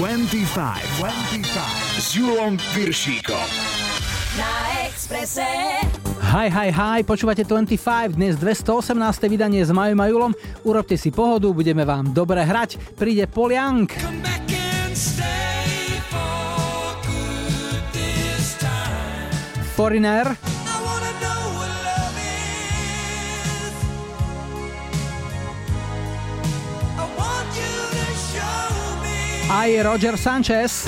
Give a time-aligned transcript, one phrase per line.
[0.00, 0.56] 25,
[0.96, 3.48] 25 s Julom Piršíkom.
[4.40, 5.44] Na Exprese.
[6.24, 8.96] Hi, hi, hi, počúvate 25, dnes 218.
[9.28, 10.32] vydanie s Majom a Julom.
[10.64, 12.80] Urobte si pohodu, budeme vám dobre hrať.
[12.96, 13.92] Príde Poliank.
[19.76, 20.49] Foreigner.
[29.50, 30.86] Aj Roger Sanchez.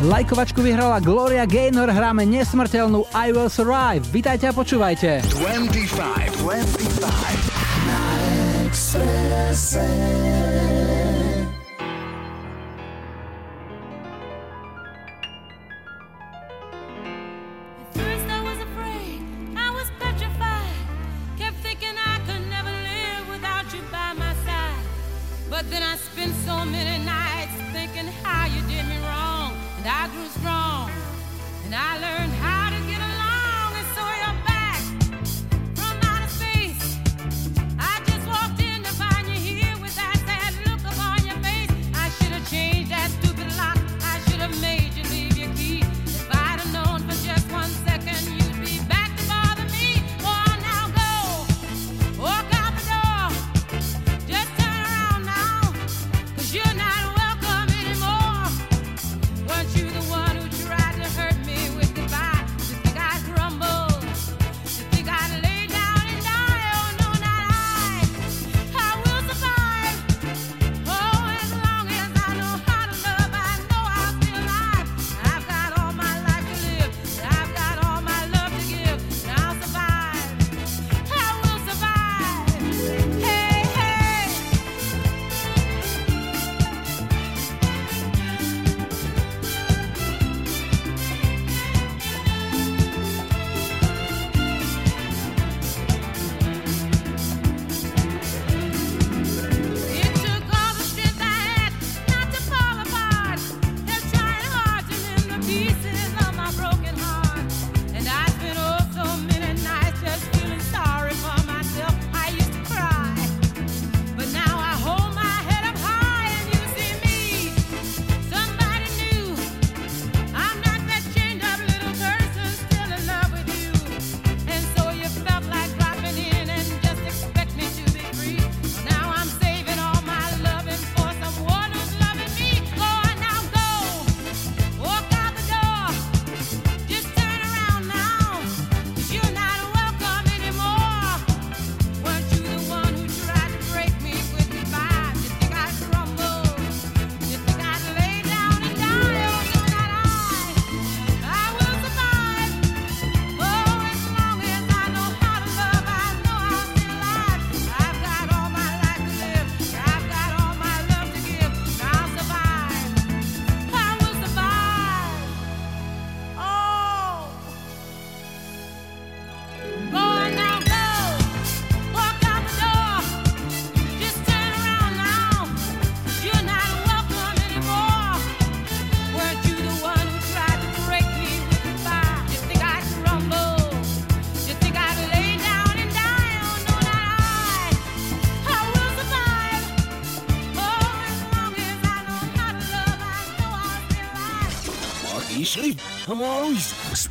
[0.00, 4.08] Lajkovačku vyhrala Gloria Gaynor, hráme nesmrteľnú I Will Survive.
[4.08, 5.20] Vítajte a počúvajte.
[5.36, 7.04] 25, 25.
[7.84, 8.00] Na
[8.64, 9.84] Expresse.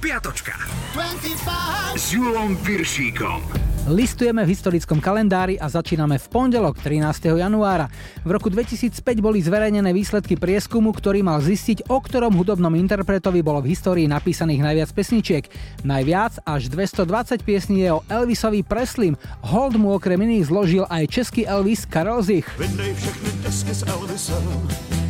[0.10, 0.58] Spiatočka.
[0.98, 1.94] 25.
[1.94, 3.46] S Julom Viršíkom.
[3.94, 7.38] Listujeme v historickom kalendári a začíname v pondelok 13.
[7.38, 7.94] januára.
[8.26, 13.62] V roku 2005 boli zverejnené výsledky prieskumu, ktorý mal zistiť, o ktorom hudobnom interpretovi bolo
[13.62, 15.46] v histórii napísaných najviac pesničiek.
[15.86, 19.14] Najviac, až 220 piesní je o Elvisovi Preslim.
[19.46, 22.50] Hold mu okrem iných zložil aj český Elvis Karel Zich.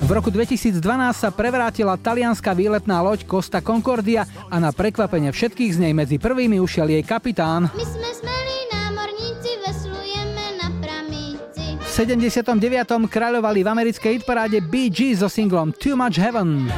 [0.10, 0.82] V roku 2012
[1.14, 6.58] sa prevrátila talianská výletná loď Costa Concordia a na prekvapenie všetkých z nej medzi prvými
[6.58, 7.70] ušiel jej kapitán.
[7.78, 11.78] My sme smelí námorníci, veslujeme na pramíci.
[11.78, 13.06] V 79.
[13.06, 14.58] kráľovali v americkej hitparáde
[14.90, 16.74] Gees so singlom Too Much Heaven.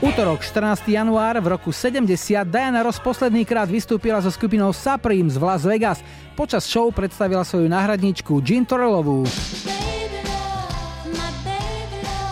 [0.00, 0.88] Útorok 14.
[0.88, 2.08] január v roku 70
[2.48, 6.00] Diana Ross posledný krát vystúpila so skupinou Supreme z Las Vegas.
[6.32, 9.28] Počas show predstavila svoju náhradničku Jean Torellovú.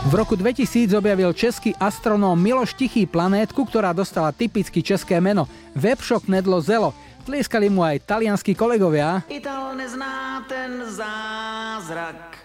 [0.04, 6.28] V roku 2000 objavil český astronóm Miloš Tichý planétku, ktorá dostala typicky české meno Webshop
[6.28, 6.92] Nedlo Zelo.
[7.24, 9.24] Tlieskali mu aj talianskí kolegovia.
[9.32, 12.36] Ital nezná ten zázrak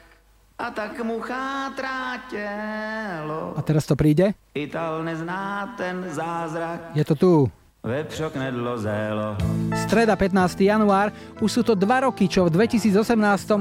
[0.56, 3.51] a tak mu chátrá telo.
[3.56, 4.31] A teraz to príde?
[4.56, 6.95] Ital nezná ten zázrak.
[6.95, 7.31] Je to tu.
[9.88, 10.68] Streda 15.
[10.68, 12.92] január, už sú to dva roky, čo v 2018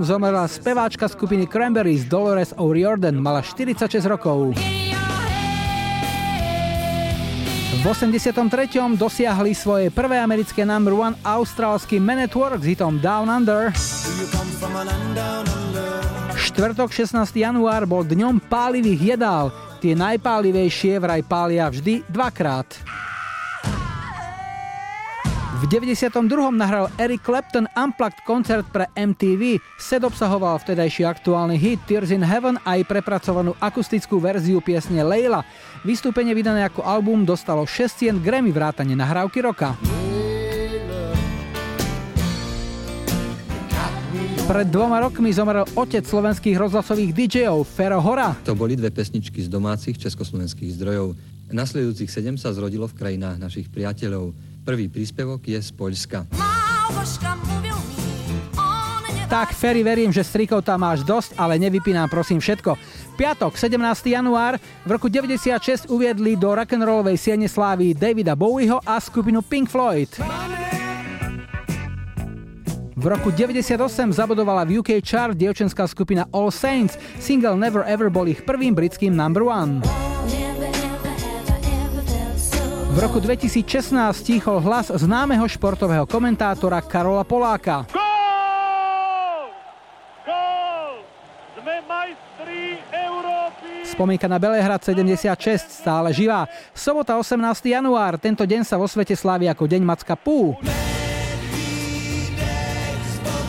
[0.02, 4.58] zomrela speváčka skupiny Cranberries Dolores O'Riordan, mala 46 rokov.
[7.78, 8.34] V 83.
[8.98, 13.70] dosiahli svoje prvé americké number one austrálsky Man at Work s hitom Down Under.
[16.34, 17.22] Štvrtok 16.
[17.38, 19.54] január bol dňom pálivých jedál.
[19.78, 22.66] Tie najpálivejšie vraj pália vždy dvakrát.
[25.58, 26.54] V 92.
[26.54, 29.58] nahral Eric Clapton Unplugged koncert pre MTV.
[29.74, 35.42] Set obsahoval vtedajší aktuálny hit Tears in Heaven aj prepracovanú akustickú verziu piesne Leila.
[35.82, 39.74] Vystúpenie vydané ako album dostalo 6 cien Grammy vrátane nahrávky roka.
[44.46, 48.30] Pred dvoma rokmi zomrel otec slovenských rozhlasových DJov Fero Hora.
[48.46, 51.18] To boli dve pesničky z domácich československých zdrojov.
[51.50, 54.46] Nasledujúcich sedem sa zrodilo v krajinách našich priateľov.
[54.68, 56.28] Prvý príspevok je z Poľska.
[59.28, 62.76] Tak, Ferry, verím, že strikov tam máš dosť, ale nevypínam prosím všetko.
[63.16, 63.80] Piatok, 17.
[64.12, 70.12] január, v roku 96 uviedli do rock'n'rollovej siene slávy Davida Bowieho a skupinu Pink Floyd.
[72.92, 73.72] V roku 98
[74.12, 77.00] zabudovala v UK chart dievčenská skupina All Saints.
[77.16, 79.80] Single Never Ever bol ich prvým britským number one.
[82.98, 83.94] V roku 2016
[84.26, 87.86] tichol hlas známeho športového komentátora Karola Poláka.
[93.86, 95.30] Spomienka na Belehrad 76,
[95.78, 96.50] stále živá.
[96.74, 97.38] Sobota 18.
[97.70, 100.58] január, tento deň sa vo svete slávi ako Deň Macka Pú.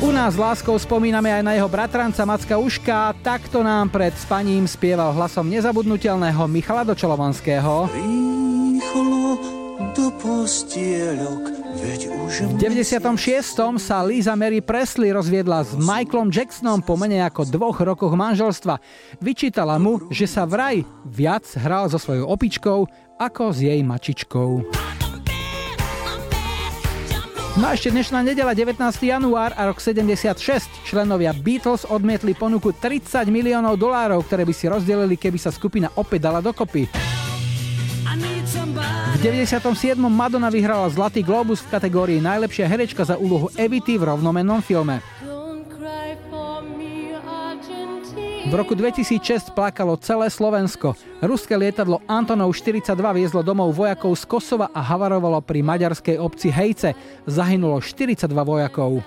[0.05, 4.69] U nás s láskou spomíname aj na jeho bratranca Macka Uška, takto nám pred spaním
[4.69, 7.89] spieval hlasom nezabudnutelného Michala Dočelovanského
[9.79, 11.43] do postieľok,
[11.79, 13.79] veď už V 96.
[13.79, 18.75] sa Lisa Mary Presley rozviedla s Michaelom Jacksonom po menej ako dvoch rokoch manželstva.
[19.23, 22.79] Vyčítala mu, že sa vraj viac hral so svojou opičkou
[23.23, 24.67] ako s jej mačičkou.
[27.59, 28.79] No a ešte dnešná nedela 19.
[29.03, 30.35] január a rok 76.
[30.87, 36.27] Členovia Beatles odmietli ponuku 30 miliónov dolárov, ktoré by si rozdelili, keby sa skupina opäť
[36.27, 36.87] dala dokopy.
[39.13, 39.99] V 97.
[39.99, 45.03] Madonna vyhrala Zlatý Globus v kategórii Najlepšia herečka za úlohu Evity v rovnomennom filme.
[48.49, 50.97] V roku 2006 plakalo celé Slovensko.
[51.21, 56.97] Ruské lietadlo Antonov 42 viezlo domov vojakov z Kosova a havarovalo pri maďarskej obci Hejce.
[57.29, 59.05] Zahynulo 42 vojakov.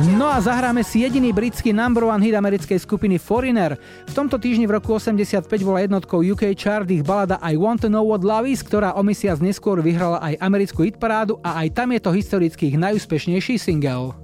[0.00, 3.76] No a zahráme si jediný britský number one hit americkej skupiny Foreigner.
[4.08, 7.92] V tomto týždni v roku 85 bola jednotkou UK chart ich balada I Want to
[7.92, 11.92] Know What Love Is, ktorá o mesiac neskôr vyhrala aj americkú hitparádu a aj tam
[11.92, 14.16] je to historicky ich najúspešnejší single.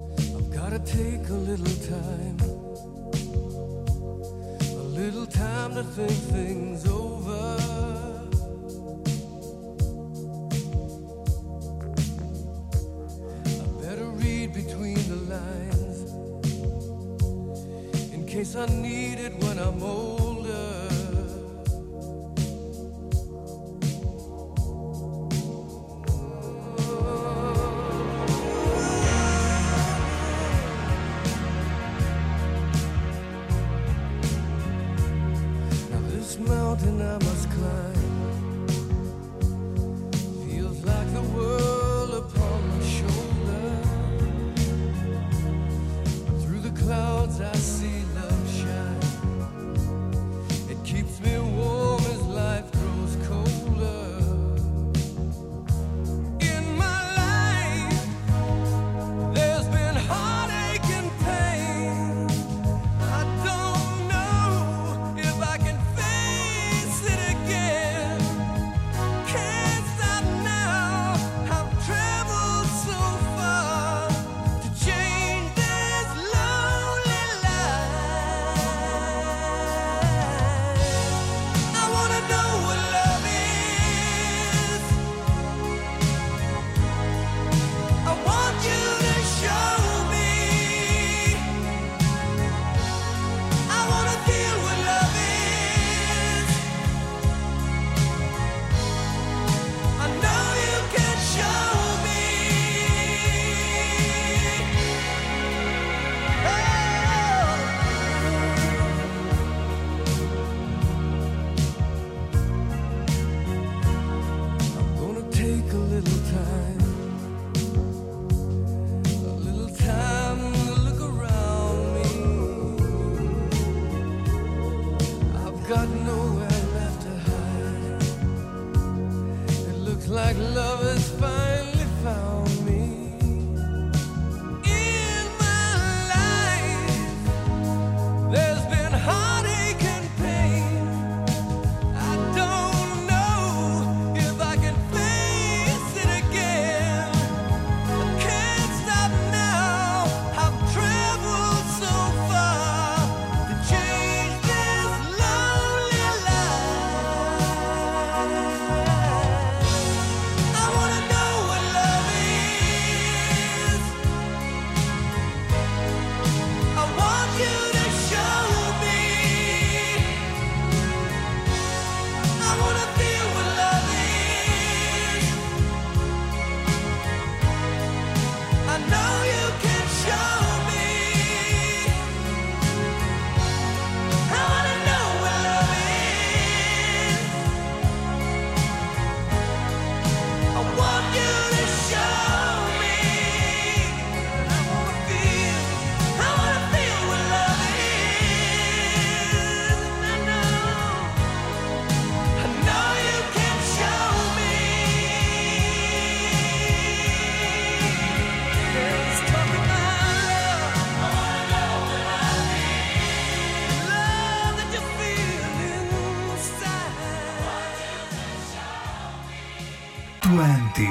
[5.26, 6.65] time to think
[18.37, 20.15] case I need it when I'm older.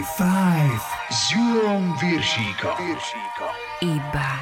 [0.06, 2.78] 25 s Julom Viršíkom.
[3.82, 4.35] Iba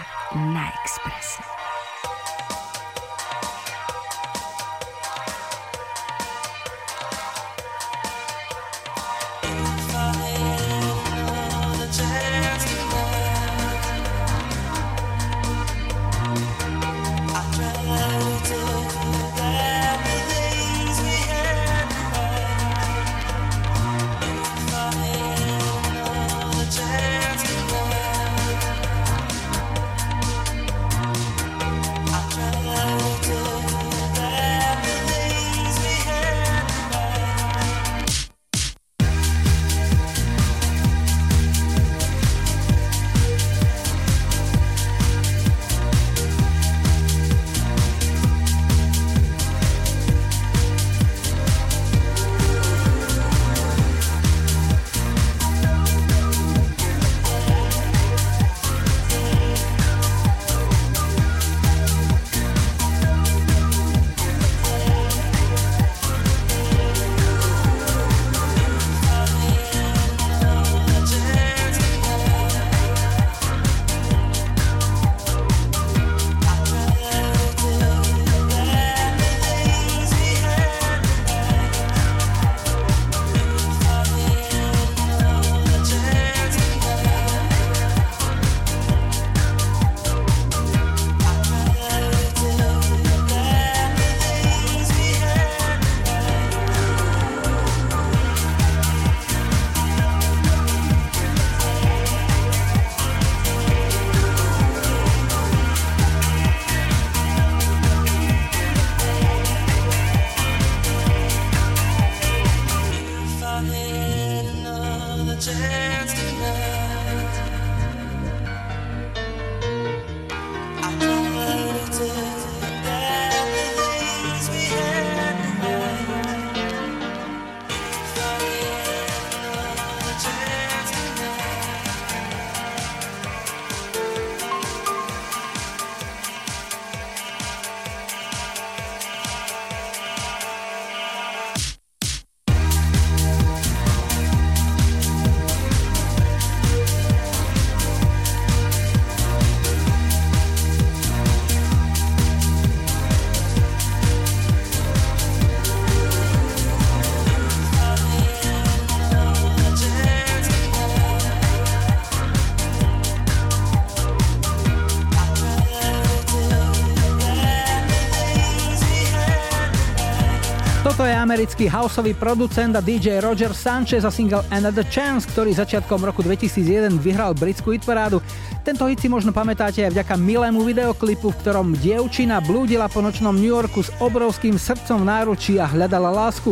[171.24, 177.00] americký houseový producent a DJ Roger Sanchez a single Another Chance, ktorý začiatkom roku 2001
[177.00, 178.20] vyhral britskú hitparádu.
[178.68, 183.32] Tento hit si možno pamätáte aj vďaka milému videoklipu, v ktorom dievčina blúdila po nočnom
[183.32, 186.52] New Yorku s obrovským srdcom v náručí a hľadala lásku.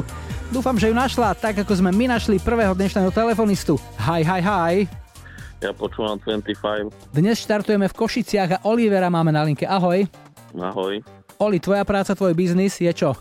[0.55, 3.75] Dúfam, že ju našla, tak ako sme my našli prvého dnešného telefonistu.
[3.99, 4.73] Hi, hi, hi.
[5.59, 7.11] Ja počúvam 25.
[7.11, 9.67] Dnes štartujeme v Košiciach a Olivera máme na linke.
[9.67, 10.07] Ahoj.
[10.55, 11.03] Ahoj.
[11.43, 13.13] Oli, tvoja práca, tvoj biznis je čo?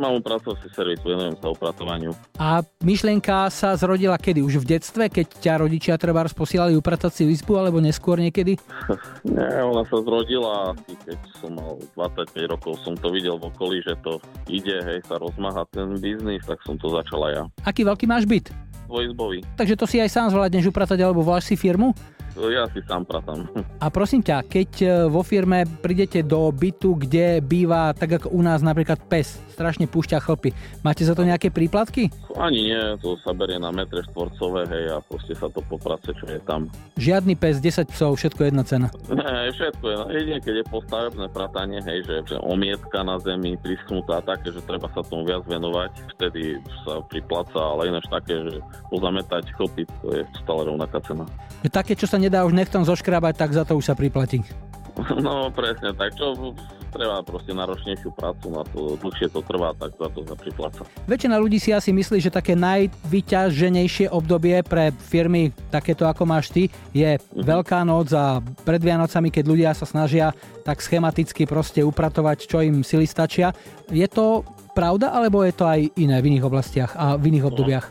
[0.00, 2.16] Mám upratovací servis, venujem sa upratovaniu.
[2.40, 4.40] A myšlienka sa zrodila kedy?
[4.40, 8.56] Už v detstve, keď ťa rodičia treba posielali uprataciu izbu, alebo neskôr niekedy?
[9.28, 13.84] Nie, ona sa zrodila asi keď som mal 25 rokov, som to videl v okolí,
[13.84, 14.16] že to
[14.48, 17.42] ide, hej, sa rozmáha ten biznis, tak som to začala ja.
[17.68, 18.48] Aký veľký máš byt?
[18.88, 19.40] Dvojizbový.
[19.56, 21.96] Takže to si aj sám zvládneš upratať, alebo voláš si firmu?
[22.32, 23.44] Ja si sám pratám.
[23.84, 28.40] A prosím ťa, keď e, vo firme prídete do bytu, kde býva, tak ako u
[28.40, 32.08] nás napríklad pes, strašne púšťa chlpy, máte za to nejaké príplatky?
[32.38, 36.24] Ani nie, to sa berie na metre štvorcové, hej, a proste sa to poprace, čo
[36.30, 36.72] je tam.
[36.96, 38.88] Žiadny pes, 10 psov, všetko jedna cena.
[39.10, 44.22] Ne, všetko je, jedine keď je postavebné pratanie, hej, že, že omietka na zemi, prischnutá
[44.24, 49.50] také, že treba sa tomu viac venovať, vtedy sa pripláca, ale ináč také, že pozametať
[49.58, 51.26] chlpy, to je stále rovnaká cena.
[51.66, 54.46] Také, čo sa nedá už nechtom zoškrabať, tak za to už sa priplatí.
[55.24, 56.54] No presne tak, čo
[56.92, 60.84] treba proste náročnejšiu prácu, na to dlhšie to trvá, tak za to sa pripláca.
[61.08, 66.68] Väčšina ľudí si asi myslí, že také najvyťaženejšie obdobie pre firmy takéto ako máš ty
[66.92, 72.60] je Veľká noc a pred Vianocami, keď ľudia sa snažia tak schematicky proste upratovať, čo
[72.60, 73.56] im sily stačia.
[73.88, 74.44] Je to
[74.76, 77.86] pravda, alebo je to aj iné v iných oblastiach a v iných obdobiach?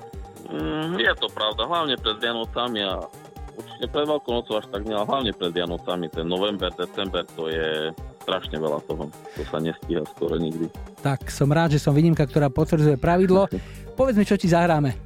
[0.52, 3.02] Mm, je to pravda, hlavne pred Vianocami a
[3.62, 7.48] určite pred Veľkou nocou až tak nie, ale hlavne pred Vianocami, ten november, december, to
[7.48, 7.94] je
[8.26, 9.08] strašne veľa toho.
[9.10, 10.66] To sa nestíha skoro nikdy.
[11.06, 13.46] Tak som rád, že som výnimka, ktorá potvrdzuje pravidlo.
[14.00, 14.98] Povedz mi, čo ti zahráme.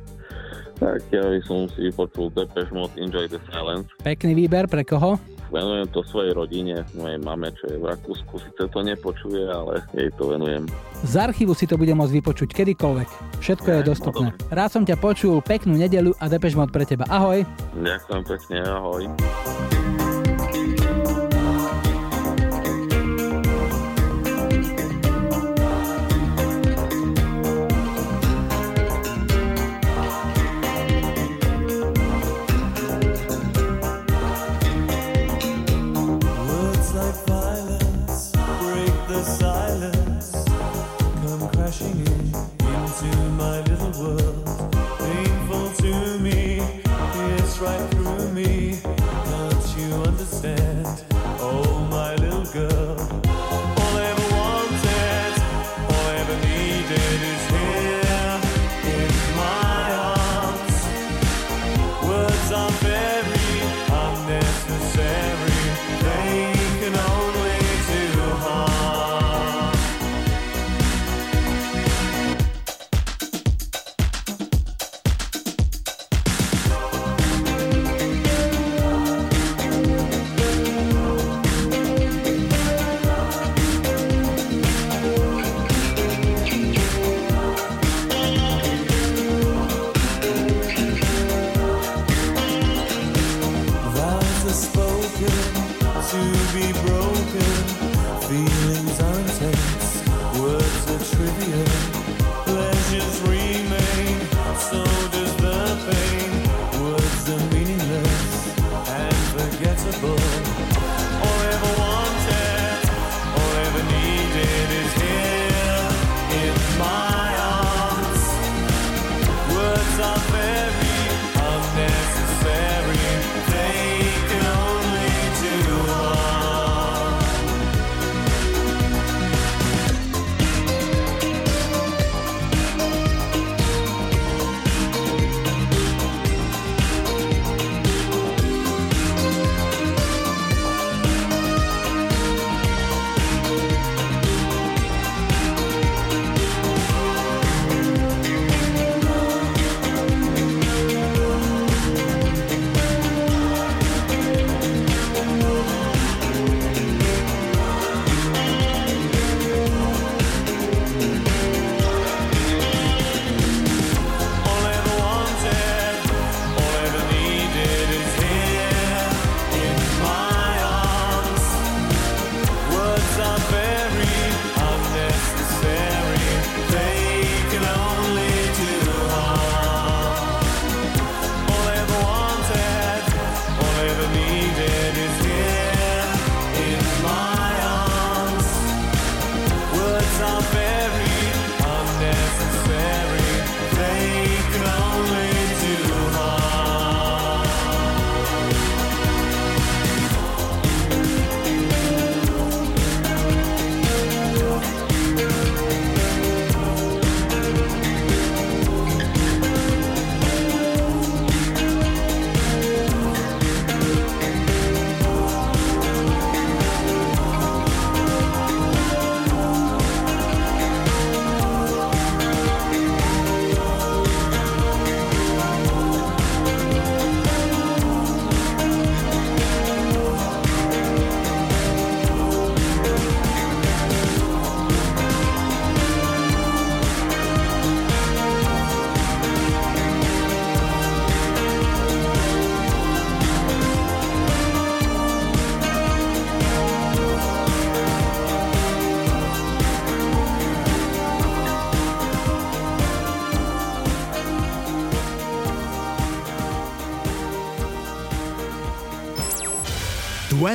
[0.76, 3.88] Tak ja by som si vypočul Depeche Mode Enjoy the Silence.
[4.04, 5.16] Pekný výber, pre koho?
[5.54, 8.34] Venujem to svojej rodine, mojej mame, čo je v Rakúsku.
[8.38, 10.66] Sice to nepočuje, ale jej to venujem.
[11.06, 13.10] Z archívu si to bude môcť vypočuť kedykoľvek.
[13.40, 14.28] Všetko je Ja, dostupné.
[14.34, 17.06] no Rád som ťa počul, peknú nedelu a Depeche Mode pre teba.
[17.06, 17.46] Ahoj.
[17.78, 19.04] Ďakujem pekne, ahoj.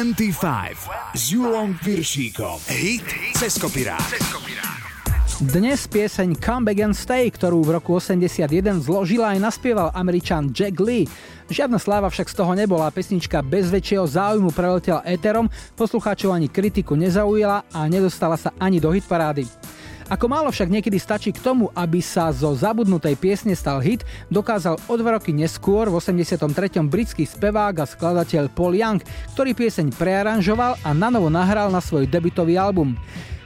[0.01, 2.57] 25 s Julom Viršíkom.
[2.73, 3.05] Hit
[3.37, 4.01] cez kopirát.
[5.45, 8.49] Dnes pieseň Come Back and Stay, ktorú v roku 81
[8.81, 11.05] zložila aj naspieval američan Jack Lee.
[11.53, 16.97] Žiadna sláva však z toho nebola, pesnička bez väčšieho záujmu preletela éterom, poslucháčov ani kritiku
[16.97, 19.45] nezaujala a nedostala sa ani do hitparády.
[20.11, 24.75] Ako málo však niekedy stačí k tomu, aby sa zo zabudnutej piesne stal hit, dokázal
[24.91, 26.51] o dva roky neskôr v 83.
[26.83, 28.99] britský spevák a skladateľ Paul Young,
[29.39, 32.99] ktorý pieseň prearanžoval a nanovo nahral na svoj debutový album.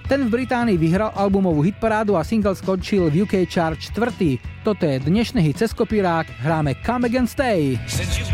[0.08, 4.64] Ten v Británii vyhral albumovú hitparádu a single skončil v UK chart 4.
[4.64, 7.76] Toto je dnešný hit cez kopírák, hráme Come Again Stay.
[7.84, 8.24] Since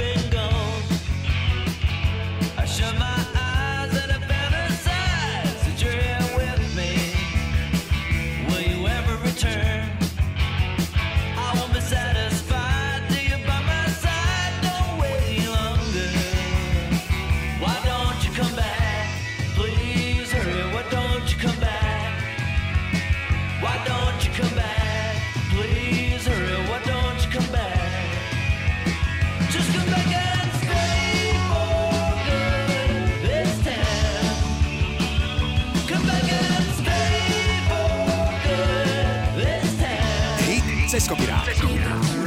[41.01, 41.63] Hit cez.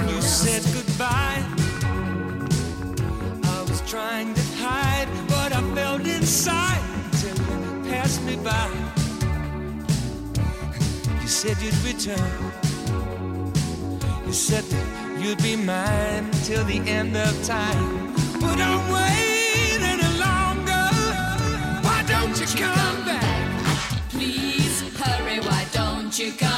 [0.09, 1.43] You said goodbye.
[3.43, 6.81] I was trying to hide what I felt inside
[7.19, 8.69] till you passed me by.
[11.21, 12.31] You said you'd return.
[14.25, 18.15] You said that you'd be mine till the end of time.
[18.41, 20.85] But I'm waiting any longer.
[21.85, 24.09] Why don't you come back?
[24.09, 26.52] Please hurry, why don't you come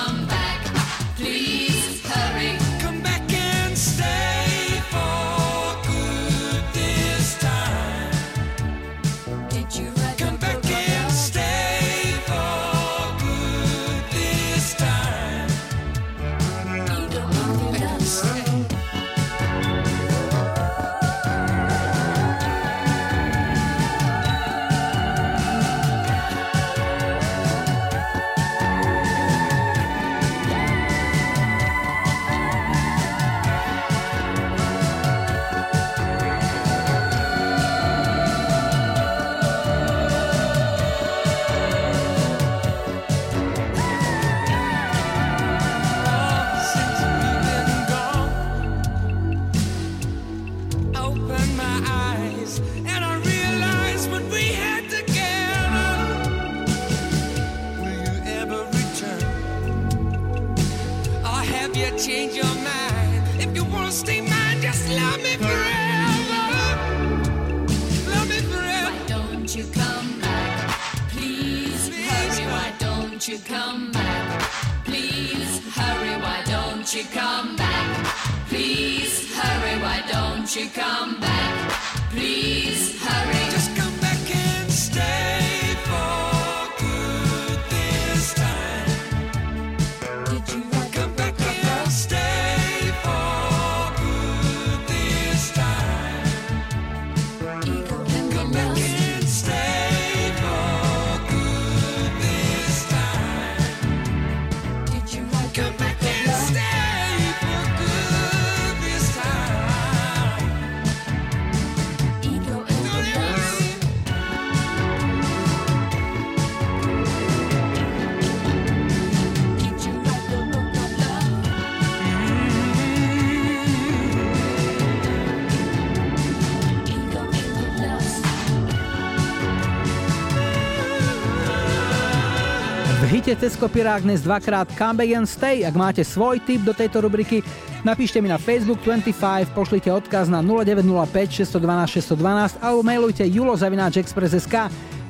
[133.35, 135.67] Cez kopirák dnes dvakrát Come Back and Stay.
[135.67, 137.43] Ak máte svoj tip do tejto rubriky,
[137.83, 144.55] napíšte mi na Facebook 25, pošlite odkaz na 0905 612 612 alebo mailujte julozavináčexpress.sk.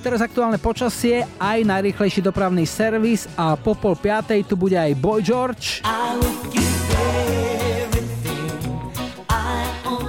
[0.02, 5.22] Teraz aktuálne počasie, aj najrýchlejší dopravný servis a po pol piatej tu bude aj Boy
[5.22, 5.86] George.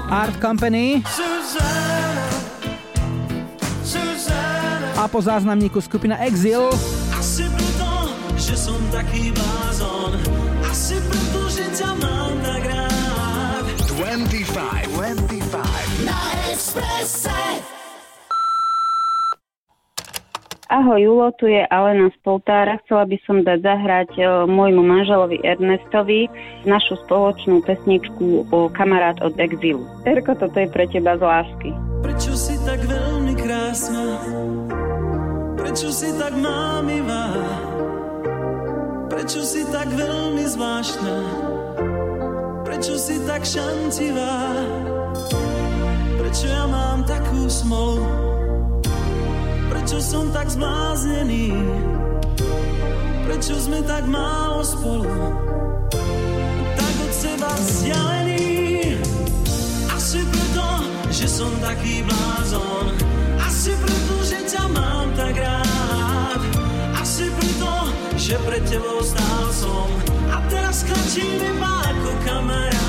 [0.08, 1.04] Art Company
[4.96, 6.72] a po záznamníku skupina Exil.
[16.76, 17.32] Expresse.
[20.68, 22.76] Ahoj Julo, tu je Alena z Poltára.
[22.84, 26.28] Chcela by som dať zahrať e, môjmu manželovi Ernestovi
[26.68, 29.88] našu spoločnú pesničku o kamarát od Exilu.
[30.04, 31.70] Erko, toto je pre teba z lásky.
[32.04, 34.04] Prečo si tak veľmi krásna?
[35.56, 37.32] Prečo si tak mámivá?
[39.08, 41.16] Prečo si tak veľmi zvláštna?
[42.68, 44.34] Prečo si tak šancivá?
[46.36, 48.04] Prečo ja mám takú smolu?
[49.72, 51.48] Prečo som tak zbláznený?
[53.24, 55.08] Prečo sme tak málo spolu?
[56.76, 58.44] Tak od seba vzdialený
[59.96, 60.68] Asi preto,
[61.08, 62.92] že som taký blázon
[63.40, 66.40] Asi preto, že ťa mám tak rád
[67.00, 67.72] Asi preto,
[68.20, 69.88] že pred tebou stál som
[70.36, 72.86] A teraz klačím iba ako kamarát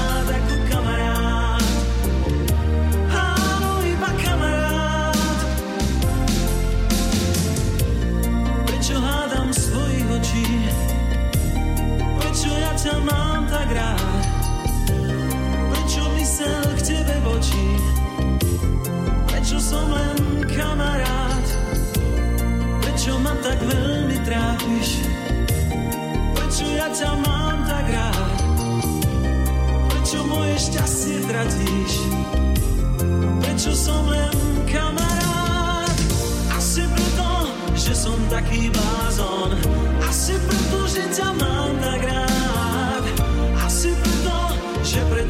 [12.88, 14.24] ťa mám tak rád?
[15.76, 17.68] Prečo mysel k tebe vočí?
[19.28, 20.16] Prečo som len
[20.48, 21.48] kamarát?
[22.88, 25.04] Prečo ma tak veľmi trápiš?
[26.32, 28.40] Prečo ja ťa mám tak rád?
[29.92, 31.94] Prečo moje šťastie tratíš?
[33.44, 35.92] Prečo som len kamarát?
[36.56, 39.60] Asi preto, že som taký blázon
[40.08, 42.67] Asi preto, že ťa mám tak rád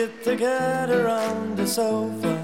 [0.03, 2.42] sit together on the sofa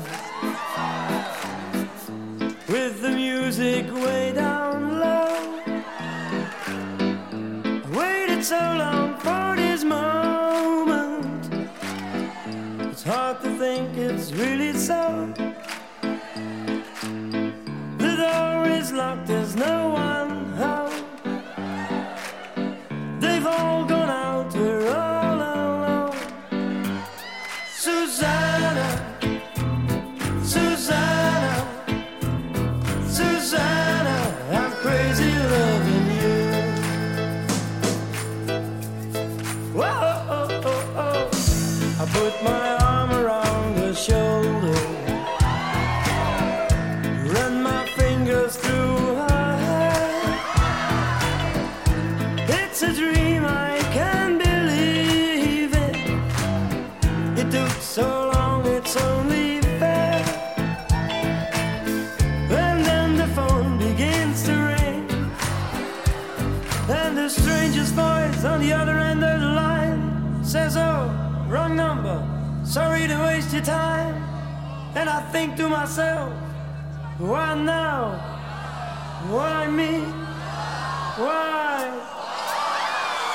[75.39, 76.33] think to myself,
[77.19, 78.03] Why now?
[79.31, 80.01] Why me?
[81.23, 81.79] Why?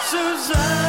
[0.10, 0.83] Susanna,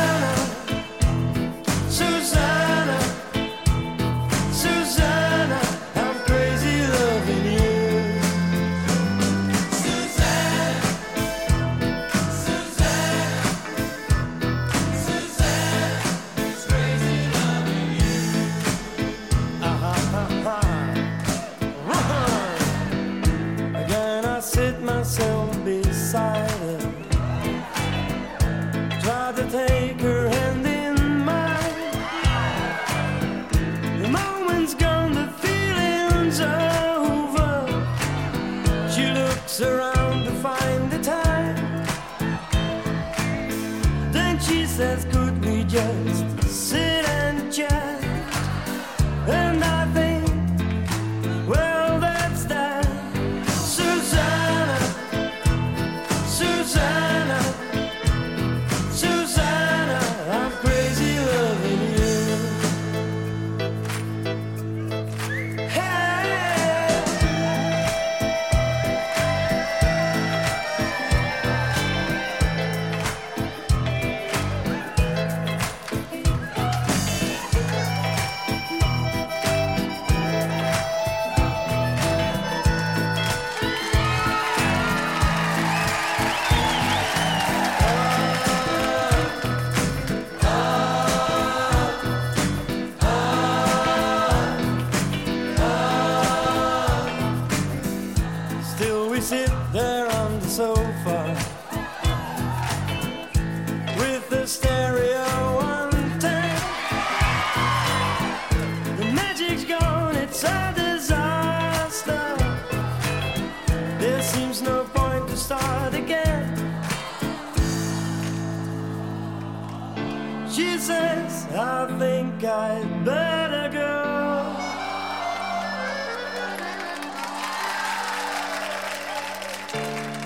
[122.45, 124.45] got better girl.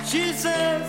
[0.05, 0.88] She says.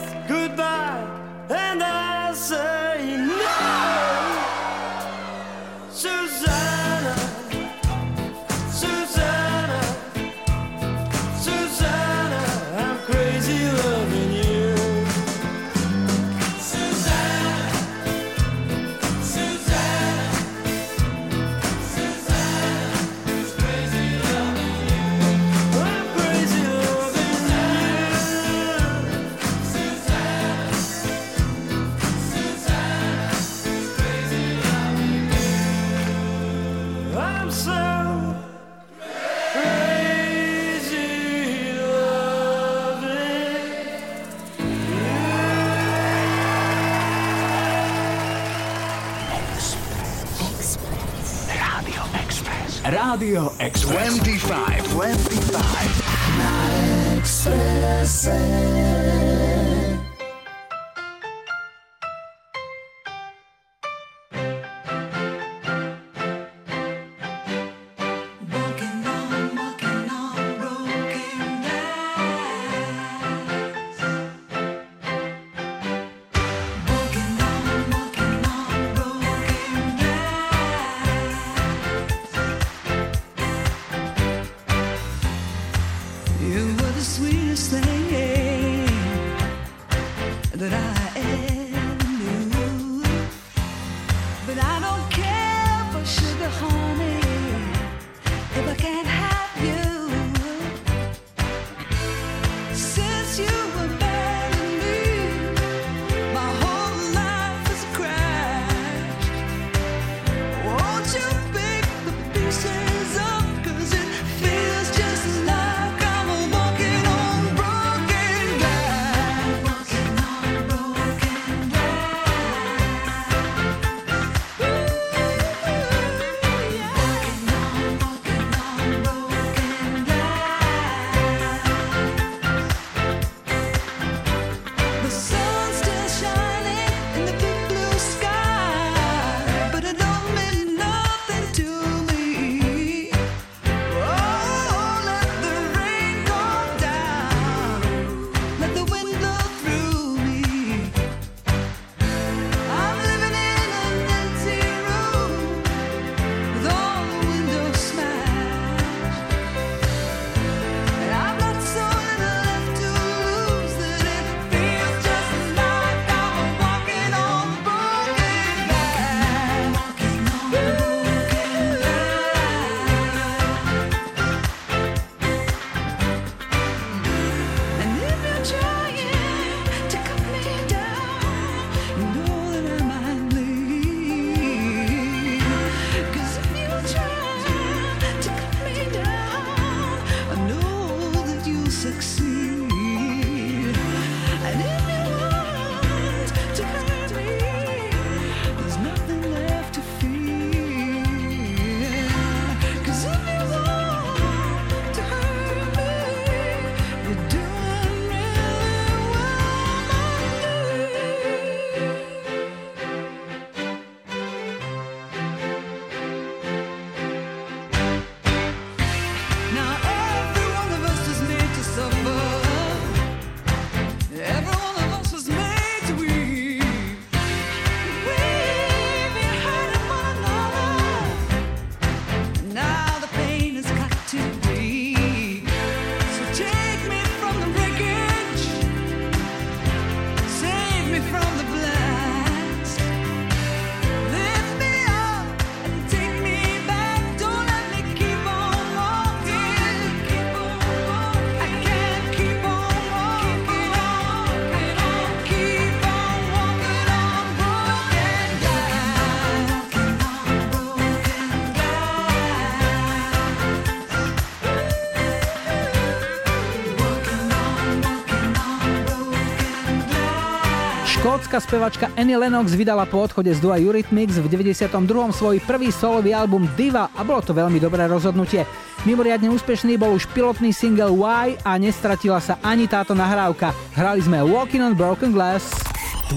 [271.29, 274.65] Britská spevačka Annie Lennox vydala po odchode z Dua Eurythmics v 92.
[275.13, 278.49] svoj prvý solový album Diva a bolo to veľmi dobré rozhodnutie.
[278.81, 283.53] Mimoriadne úspešný bol už pilotný single Why a nestratila sa ani táto nahrávka.
[283.77, 285.53] Hrali sme Walking on Broken Glass.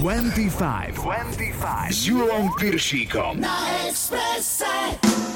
[0.01, 0.97] 25.
[0.97, 1.93] 25.
[1.93, 3.37] S Júlom Piršíkom.
[3.37, 5.32] Na Expresse.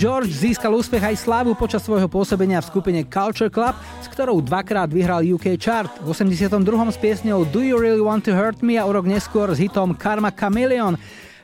[0.00, 4.88] George získal úspech aj slávu počas svojho pôsobenia v skupine Culture Club, s ktorou dvakrát
[4.88, 5.92] vyhral UK chart.
[6.00, 6.56] V 82.
[6.88, 9.92] s piesňou Do You Really Want To Hurt Me a o rok neskôr s hitom
[9.92, 10.96] Karma Chameleon.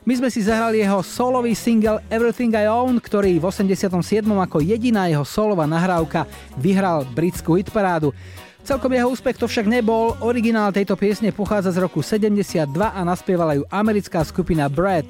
[0.09, 4.25] My sme si zahrali jeho solový single Everything I Own, ktorý v 87.
[4.25, 6.25] ako jediná jeho solová nahrávka
[6.57, 8.09] vyhral britskú hitparádu.
[8.65, 13.53] Celkom jeho úspech to však nebol, originál tejto piesne pochádza z roku 72 a naspievala
[13.53, 15.05] ju americká skupina Brad.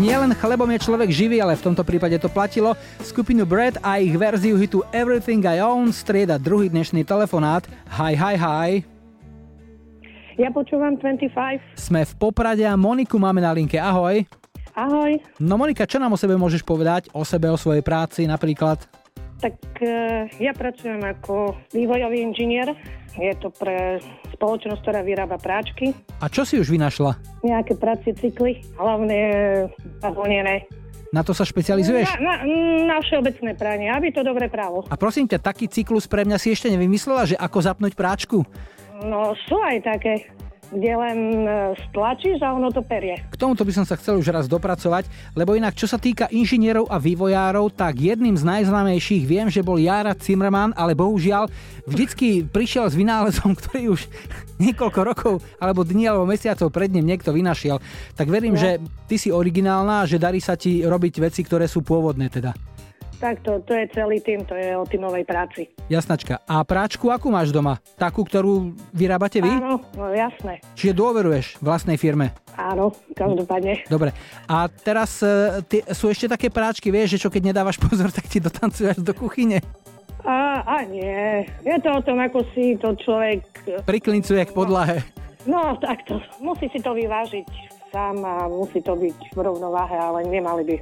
[0.00, 2.72] Nielen chlebom je človek živý, ale v tomto prípade to platilo.
[3.04, 7.68] Skupinu Brad a ich verziu hitu Everything I Own strieda druhý dnešný telefonát.
[8.00, 8.70] Hi, hi, hi.
[10.40, 11.76] Ja počúvam 25.
[11.76, 13.76] Sme v Poprade a Moniku máme na linke.
[13.76, 14.24] Ahoj.
[14.72, 15.20] Ahoj.
[15.36, 17.12] No Monika, čo nám o sebe môžeš povedať?
[17.12, 18.80] O sebe, o svojej práci napríklad?
[19.44, 22.72] Tak e, ja pracujem ako vývojový inžinier.
[23.20, 24.00] Je to pre
[24.32, 25.92] spoločnosť, ktorá vyrába práčky.
[26.24, 27.20] A čo si už vynašla?
[27.44, 29.18] Nejaké pracie cykly, hlavne
[30.00, 30.64] zavlnené.
[31.12, 32.16] Na to sa špecializuješ?
[32.16, 32.34] Na, na,
[32.86, 34.88] na všeobecné pranie, aby to dobre právo.
[34.88, 38.46] A prosím ťa, taký cyklus pre mňa si ešte nevymyslela, že ako zapnúť práčku?
[39.04, 40.32] No sú aj také,
[40.70, 41.50] kde len e,
[41.86, 43.18] stlačíš a ono to perie.
[43.26, 46.86] K tomuto by som sa chcel už raz dopracovať, lebo inak čo sa týka inžinierov
[46.86, 51.50] a vývojárov, tak jedným z najznámejších viem, že bol Jara Zimmerman, ale bohužiaľ
[51.84, 54.06] vždycky prišiel s vynálezom, ktorý už
[54.60, 57.80] niekoľko rokov, alebo dní, alebo mesiacov pred ním niekto vynašiel.
[58.14, 58.60] Tak verím, No.
[58.60, 62.52] že ty si originálna že darí sa ti robiť veci, ktoré sú pôvodné teda.
[63.20, 65.68] Tak to, to je celý tým, to je o tímovej práci.
[65.92, 66.40] Jasnačka.
[66.48, 67.76] A práčku akú máš doma?
[68.00, 69.52] Takú, ktorú vyrábate vy?
[69.60, 70.64] Áno, no jasné.
[70.72, 72.32] Čiže dôveruješ vlastnej firme?
[72.56, 73.84] Áno, každopádne.
[73.92, 74.16] Dobre.
[74.48, 78.24] A teraz e, ty, sú ešte také práčky, vieš, že čo keď nedávaš pozor, tak
[78.24, 79.60] ti dotancuješ do kuchyne.
[80.24, 83.44] A, a nie, je to o tom, ako si to človek...
[83.84, 85.04] Priklincuje k podlahe.
[85.44, 86.24] No, takto.
[86.40, 87.48] Musí si to vyvážiť
[87.92, 90.76] sám a musí to byť v rovnováhe, ale nemali by.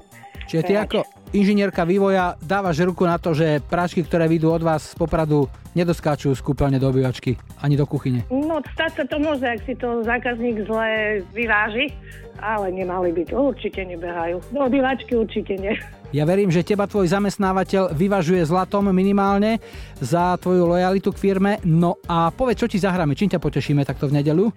[0.49, 4.83] Čiže ty ako inžinierka vývoja dávaš ruku na to, že práčky, ktoré vyjdú od vás
[4.83, 8.26] z Popradu, nedoskáču z kúpeľne do obývačky, ani do kuchyne.
[8.33, 11.95] No, stať sa to môže, ak si to zákazník zle vyváži,
[12.43, 13.37] ale nemali by to.
[13.39, 14.43] Určite nebehajú.
[14.51, 15.74] Do obývačky určite nie.
[16.09, 19.61] Ja verím, že teba tvoj zamestnávateľ vyvažuje zlatom minimálne
[20.01, 21.61] za tvoju lojalitu k firme.
[21.68, 24.49] No a povedz, čo ti zahráme, čím ťa potešíme takto v nedelu?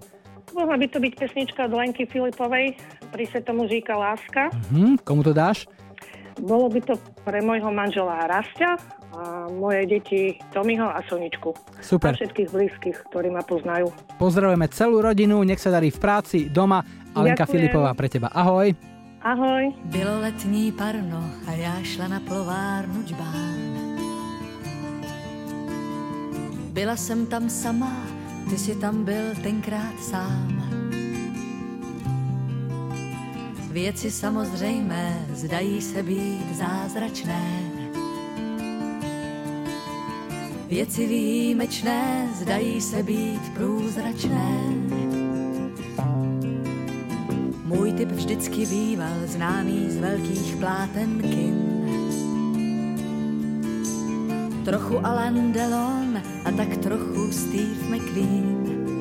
[0.56, 2.76] Mohla by to byť pesnička od Lenky Filipovej
[3.12, 4.48] pri Svetom Žíka Láska.
[4.72, 5.68] Hm, komu to dáš?
[6.40, 8.76] Bolo by to pre môjho manžela Rastia
[9.12, 11.52] a moje deti Tomiho a Soničku.
[11.84, 12.16] Super.
[12.16, 13.92] A všetkých blízkych, ktorí ma poznajú.
[14.16, 16.80] Pozdravujeme celú rodinu, nech sa darí v práci, doma.
[17.12, 17.52] Alenka Ďakujem.
[17.52, 18.32] Filipová pre teba.
[18.32, 18.72] Ahoj.
[19.22, 19.76] Ahoj.
[19.84, 23.72] Bylo letní parno a já šla na plovárnu džbán.
[26.72, 27.92] Byla jsem tam sama,
[28.50, 30.81] ty si tam byl tenkrát sám.
[33.72, 37.70] Věci samozřejmé zdají se být zázračné.
[40.68, 44.60] Věci výjimečné zdají se být průzračné.
[47.64, 51.58] Můj typ vždycky býval známý z velkých pláten kin.
[54.64, 58.91] Trochu Alain Delon a tak trochu Steve McQueen.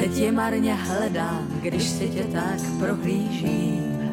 [0.00, 4.10] Teď je marně hledám, když si tě tak prohlížím.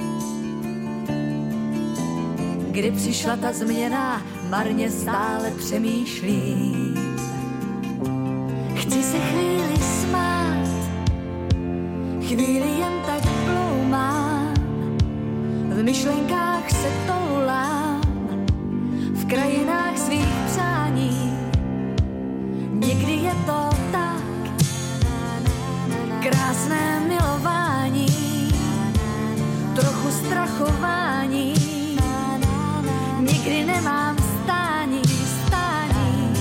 [2.71, 7.17] Kdy přišla ta změna, marně stále přemýšlím.
[8.75, 10.67] Chci se chvíli smát,
[12.27, 14.53] chvíli jen tak ploumám,
[15.69, 18.01] v myšlenkách se toulám,
[19.13, 21.33] v krajinách svých přání.
[22.73, 24.16] Někdy je to tak,
[26.21, 28.07] krásné milování,
[29.75, 31.53] trochu strachování,
[33.19, 35.01] nikdy nemám stání,
[35.45, 36.33] stání.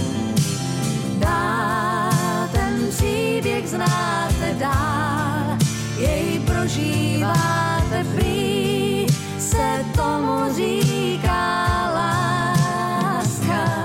[1.18, 5.58] Dál ten příběh znáte dál,
[5.98, 9.06] jej prožíváte prý,
[9.38, 13.84] se tomu říká láska.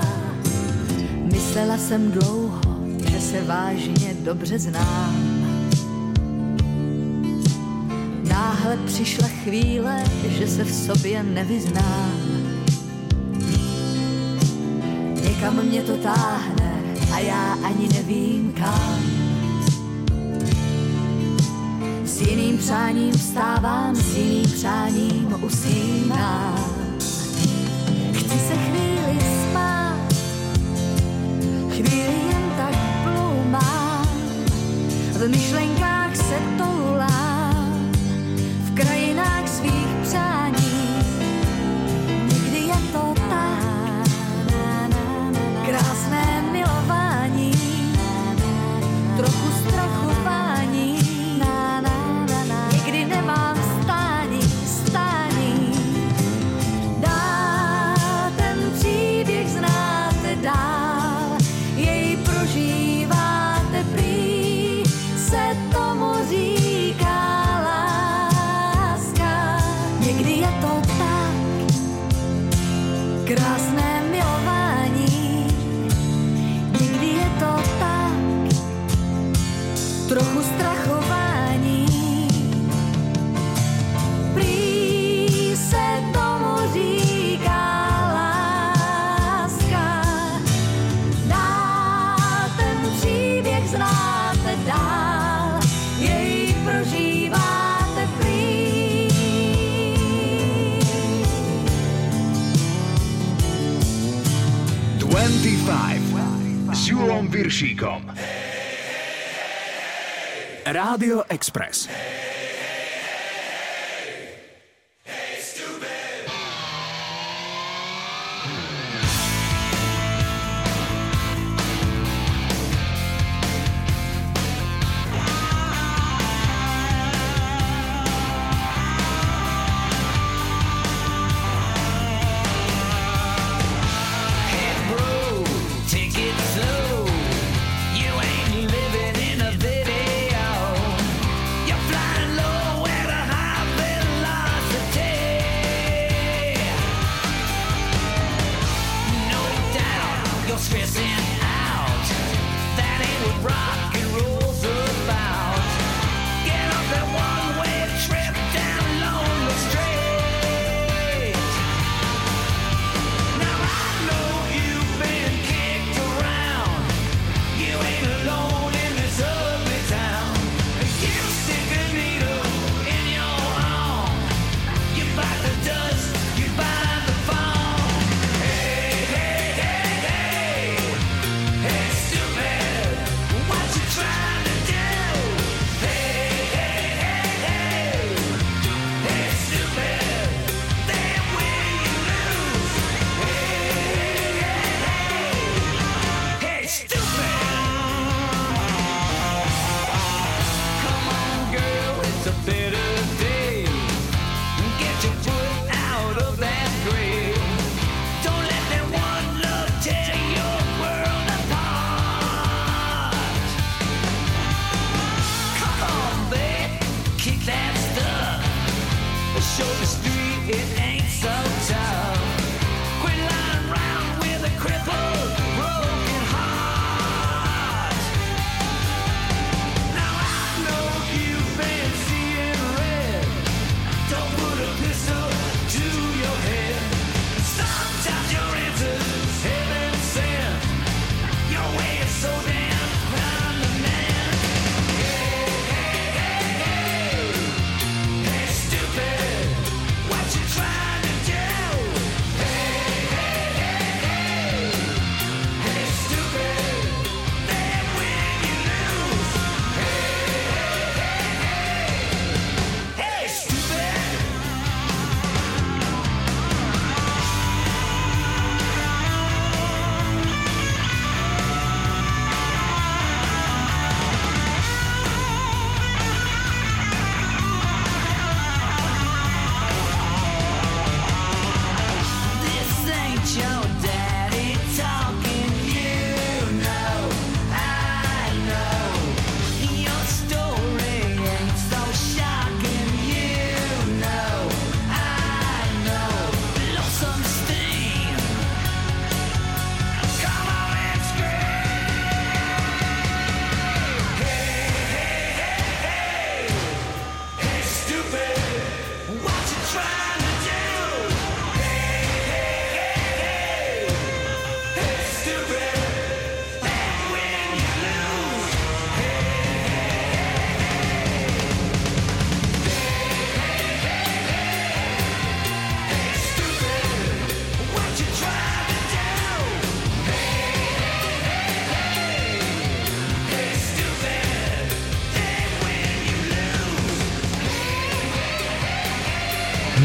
[1.32, 2.60] Myslela jsem dlouho,
[3.10, 5.31] že se vážně dobře znám.
[8.32, 12.12] Náhle přišla chvíle, že se v sobě nevyznám.
[15.24, 19.00] Někam mě to táhne a já ani nevím kam.
[22.04, 26.64] S jiným přáním vstávám, s jiným přáním usínám.
[28.12, 29.18] Chci se chvíli
[29.50, 30.14] smát,
[31.70, 34.06] chvíli jen tak ploumám,
[35.12, 36.51] v myšlenkách se
[107.42, 108.06] Julom Viršíkom.
[110.62, 111.90] Rádio Express.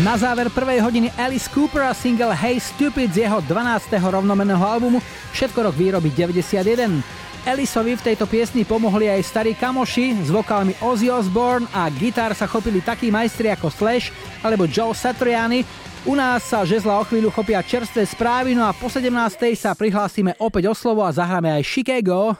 [0.07, 3.91] Na záver prvej hodiny Alice Cooper a single Hey Stupid z jeho 12.
[3.99, 5.03] rovnomenného albumu,
[5.35, 7.03] všetko rok výroby 91.
[7.43, 12.47] Aliceovi v tejto piesni pomohli aj starí kamoši s vokálmi Ozzy Osbourne a gitár sa
[12.47, 14.15] chopili takí majstri ako Slash
[14.47, 15.67] alebo Joe Satriani.
[16.07, 19.11] U nás sa žezla o chvíľu chopia čerstvé správy, no a po 17.
[19.59, 22.39] sa prihlásime opäť o slovo a zahráme aj Chicago.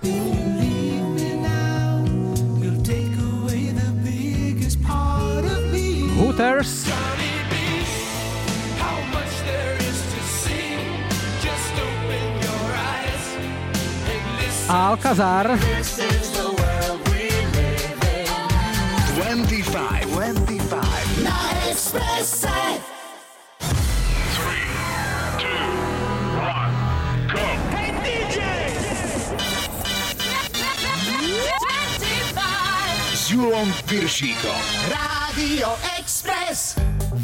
[6.15, 6.86] Hooters.
[14.67, 15.57] Alcazar.
[19.15, 21.23] 25, 25.
[21.23, 21.51] La
[34.89, 36.75] Radio Express.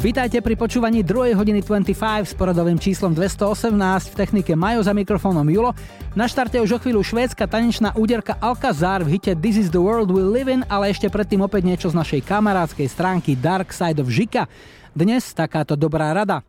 [0.04, 1.32] Vítajte pri počúvaní 2.
[1.32, 3.72] hodiny 25 s poradovým číslom 218
[4.12, 5.72] v technike Majo za mikrofónom Julo.
[6.12, 10.12] Na štarte už o chvíľu švédska tanečná úderka Alcazar v hite This is the world
[10.12, 14.12] we live in, ale ešte predtým opäť niečo z našej kamarádskej stránky Dark Side of
[14.12, 14.44] Žika.
[14.92, 16.44] Dnes takáto dobrá rada.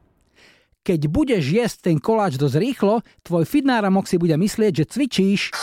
[0.84, 5.56] Keď budeš jesť ten koláč dosť rýchlo, tvoj fitnáramok si bude myslieť, že cvičíš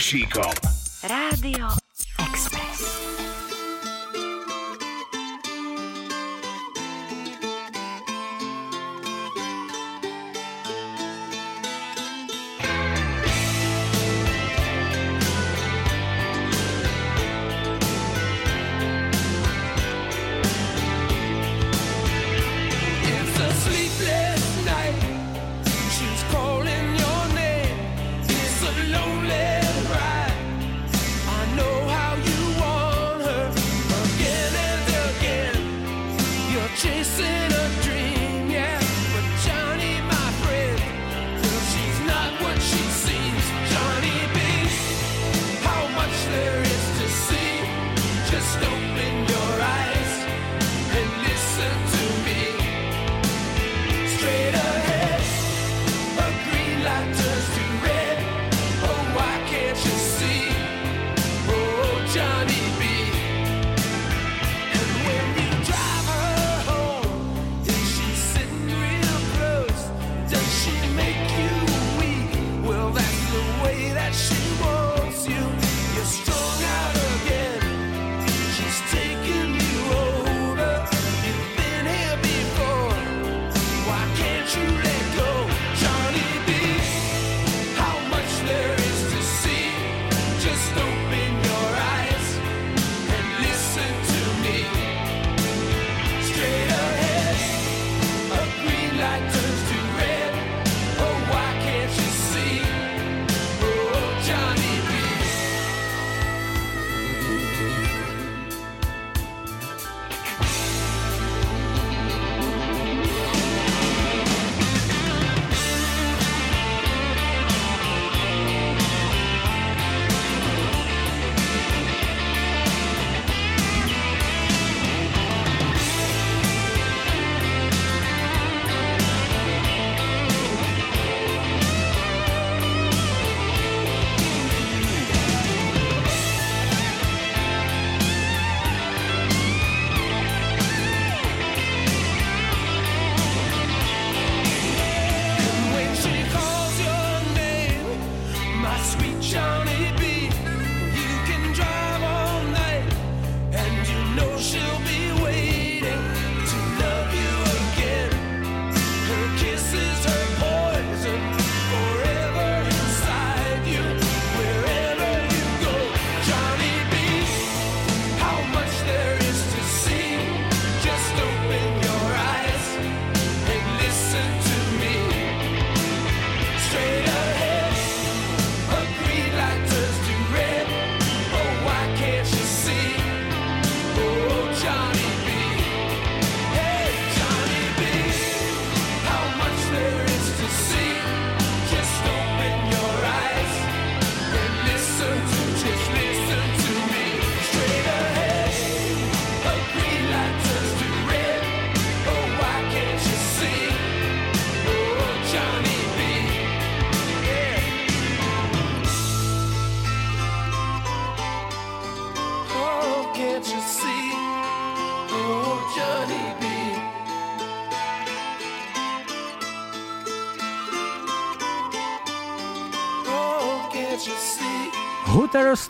[0.00, 0.52] Piršíkom.
[1.04, 1.79] Rádio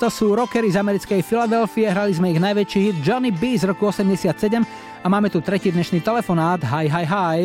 [0.00, 3.84] to sú rockery z americkej Filadelfie, hrali sme ich najväčší hit Johnny B z roku
[3.92, 4.32] 87
[5.04, 6.56] a máme tu tretí dnešný telefonát.
[6.64, 7.38] Hi, hi, hi.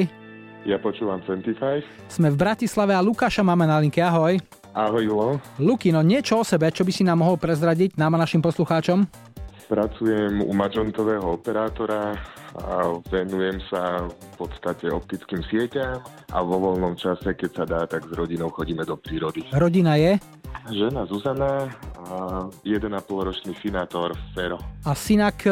[0.64, 1.84] Ja počúvam 25.
[2.08, 4.00] Sme v Bratislave a Lukáša máme na linke.
[4.00, 4.40] Ahoj.
[4.72, 5.28] Ahoj, Julo.
[5.60, 9.04] Luky, no niečo o sebe, čo by si nám mohol prezradiť nám a našim poslucháčom?
[9.68, 12.16] Pracujem u mažontového operátora
[12.56, 16.00] a venujem sa v podstate optickým sieťam
[16.32, 19.44] a vo voľnom čase, keď sa dá, tak s rodinou chodíme do prírody.
[19.52, 20.16] Rodina je?
[20.66, 21.70] Žena Zuzana
[22.10, 24.58] a 1,5 ročný synátor Fero.
[24.86, 25.52] A synak, e,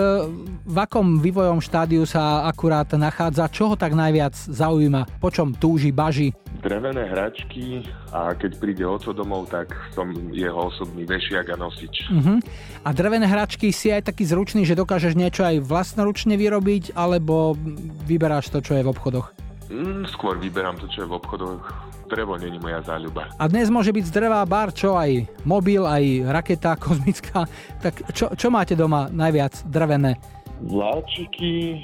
[0.66, 3.46] v akom vývojom štádiu sa akurát nachádza?
[3.50, 5.22] Čo ho tak najviac zaujíma?
[5.22, 6.34] Po čom túži, baží?
[6.66, 12.08] Drevené hračky a keď príde oco domov, tak som jeho osobný vešiak a nosič.
[12.08, 12.38] Uh-huh.
[12.82, 17.58] A drevené hračky si aj taký zručný, že dokážeš niečo aj vlastnoručne vyrobiť, alebo
[18.06, 19.34] vyberáš to, čo je v obchodoch?
[19.74, 21.66] Mm, skôr vyberám to, čo je v obchodoch.
[22.06, 23.34] Drevo není moja záľuba.
[23.42, 27.50] A dnes môže byť z dreva bar, čo aj mobil, aj raketa kozmická.
[27.82, 30.22] Tak čo, čo máte doma najviac drevené?
[30.62, 31.84] Vláčiky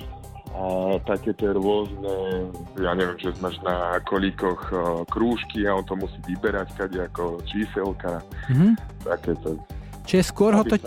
[0.49, 2.49] a také tie rôzne,
[2.81, 4.75] ja neviem, že máš na kolíkoch e,
[5.07, 8.19] krúžky a on to musí vyberať kade ako číselka.
[8.49, 8.75] Mhm.
[9.05, 9.61] Takéto.
[10.09, 10.81] Čiže skôr ho to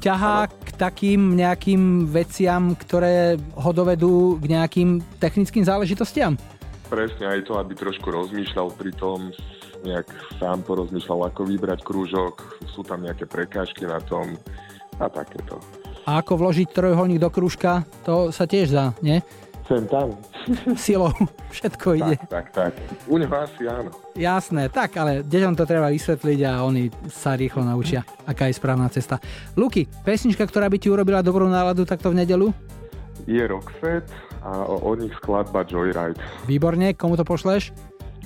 [0.00, 6.40] ťahá k takým nejakým veciam, ktoré ho dovedú k nejakým technickým záležitostiam?
[6.88, 9.30] Presne aj to, aby trošku rozmýšľal pri tom,
[9.84, 10.08] nejak
[10.40, 14.34] sám porozmýšľal, ako vybrať krúžok, sú tam nejaké prekážky na tom
[14.98, 15.60] a takéto.
[16.08, 19.20] A ako vložiť trojuholník do krúžka, to sa tiež dá, nie?
[19.70, 20.18] Sem tam.
[20.74, 21.14] Silou,
[21.54, 22.18] všetko ide.
[22.26, 22.74] Tak, tak, tak.
[23.06, 23.94] U neho asi áno.
[24.18, 28.90] Jasné, tak, ale deťom to treba vysvetliť a oni sa rýchlo naučia, aká je správna
[28.90, 29.22] cesta.
[29.54, 32.50] Luky, pesnička, ktorá by ti urobila dobrú náladu takto v nedelu?
[33.30, 34.10] Je Rockset
[34.42, 36.18] a o, o nich skladba Joyride.
[36.50, 37.70] Výborne, komu to pošleš?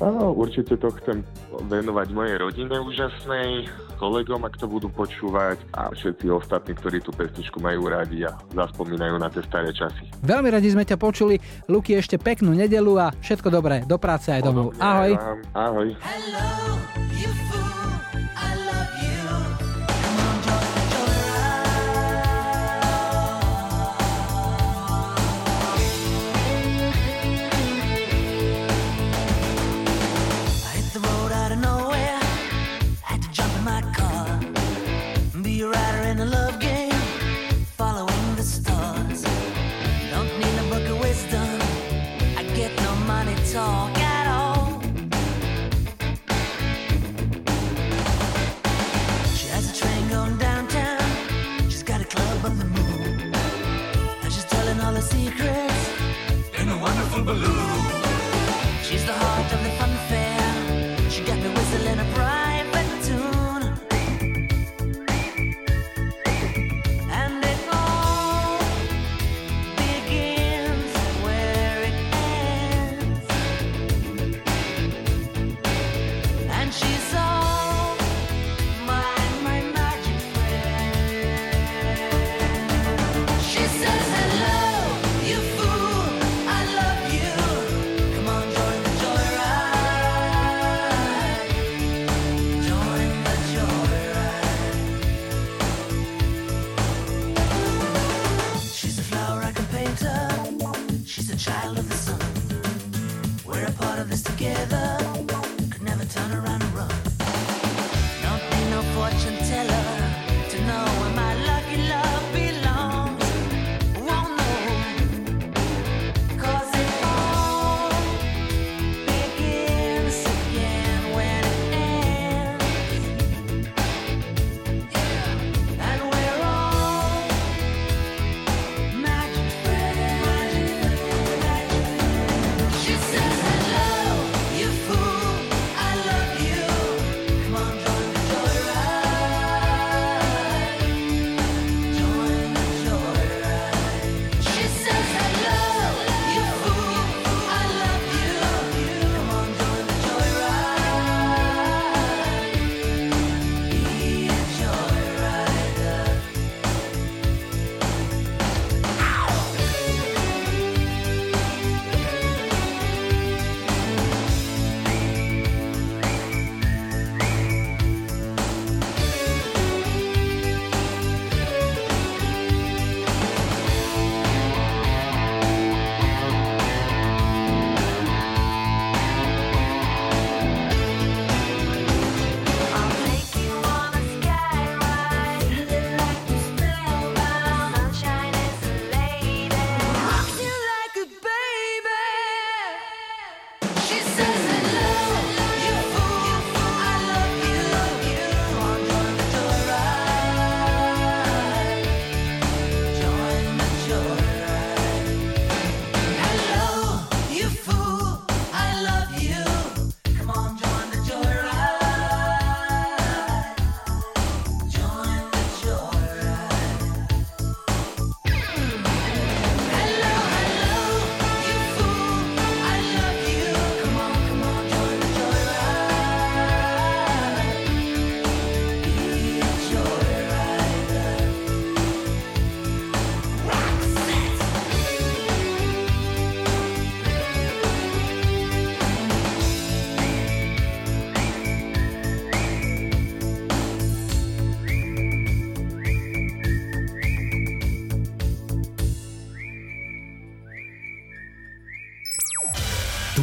[0.00, 1.22] Áno, určite to chcem
[1.68, 3.68] venovať mojej rodine úžasnej,
[4.04, 9.16] kolegom, ak to budú počúvať a všetci ostatní, ktorí tú pesničku majú radi a zaspomínajú
[9.16, 10.04] na tie staré časy.
[10.20, 11.40] Veľmi radi sme ťa počuli.
[11.72, 13.80] Luky, ešte peknú nedelu a všetko dobré.
[13.88, 14.76] Do práce aj domov.
[14.76, 15.16] Ahoj.
[15.56, 15.88] Ahoj.
[17.14, 17.63] I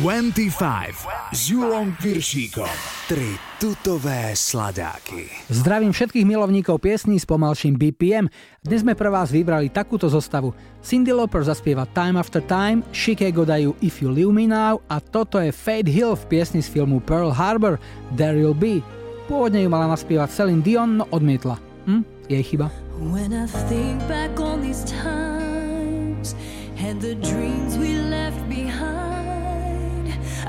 [0.01, 2.73] 25 s Julom Piršíkom.
[3.05, 5.29] Tri tutové sladáky.
[5.45, 8.25] Zdravím všetkých milovníkov piesní s pomalším BPM.
[8.65, 10.57] Dnes sme pre vás vybrali takúto zostavu.
[10.81, 15.37] Cindy Lauper zaspieva Time After Time, Chicago dajú If You Leave Me Now a toto
[15.37, 17.77] je Fade Hill v piesni z filmu Pearl Harbor
[18.17, 18.81] There You'll Be.
[19.29, 21.61] Pôvodne ju mala naspievať Celine Dion, no odmietla.
[21.85, 22.01] Hm?
[22.25, 22.73] Jej chyba.
[22.97, 26.33] When I think back on these times
[26.81, 29.10] And the dreams we left behind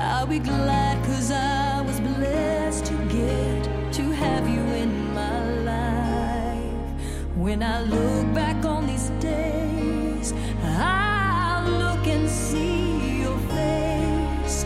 [0.03, 5.39] I'll be glad cause I was blessed to get to have you in my
[5.71, 7.01] life.
[7.35, 14.65] When I look back on these days, I'll look and see your face.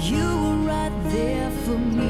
[0.00, 2.09] You were right there for me.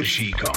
[0.00, 0.54] bir şey kan.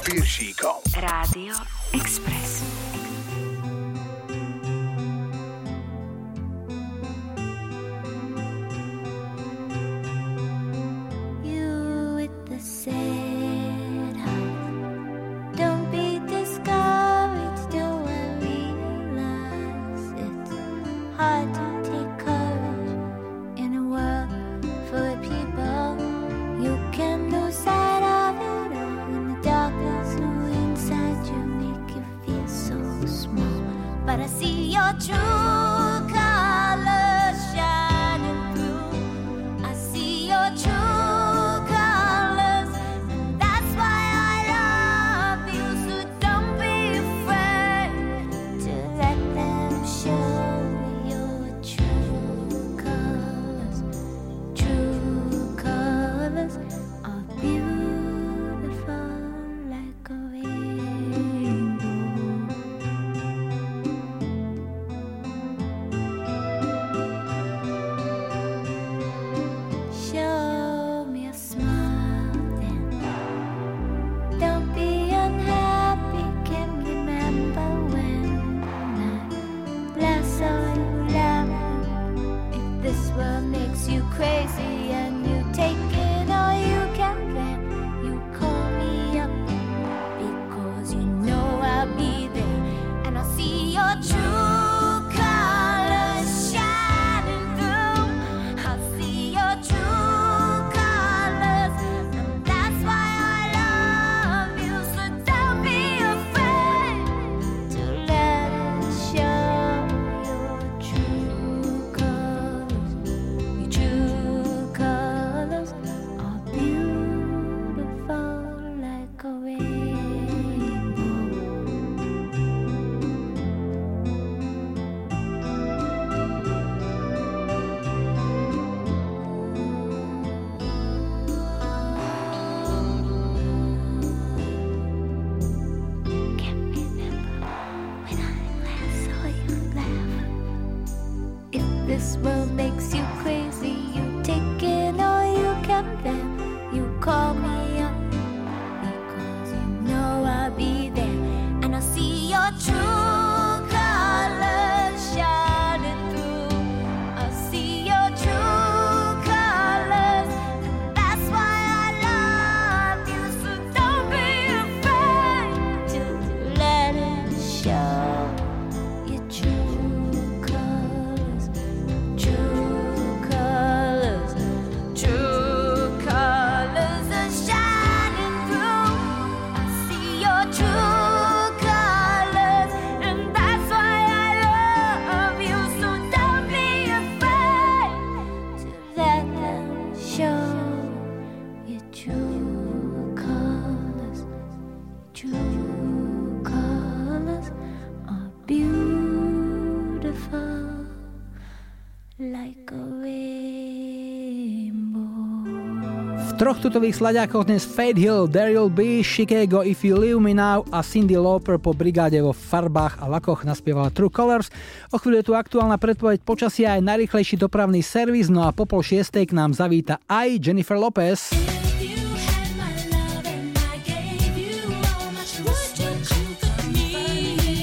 [206.54, 207.02] troch tutových
[207.50, 211.74] dnes Fade Hill, Daryl B, Chicago, If You Leave Me Now a Cindy Lauper po
[211.74, 214.54] brigáde vo farbách a lakoch naspievala True Colors.
[214.94, 218.86] O chvíľu je tu aktuálna predpoveď počasia aj najrychlejší dopravný servis, no a po pol
[218.86, 221.34] šiestej k nám zavíta aj Jennifer Lopez.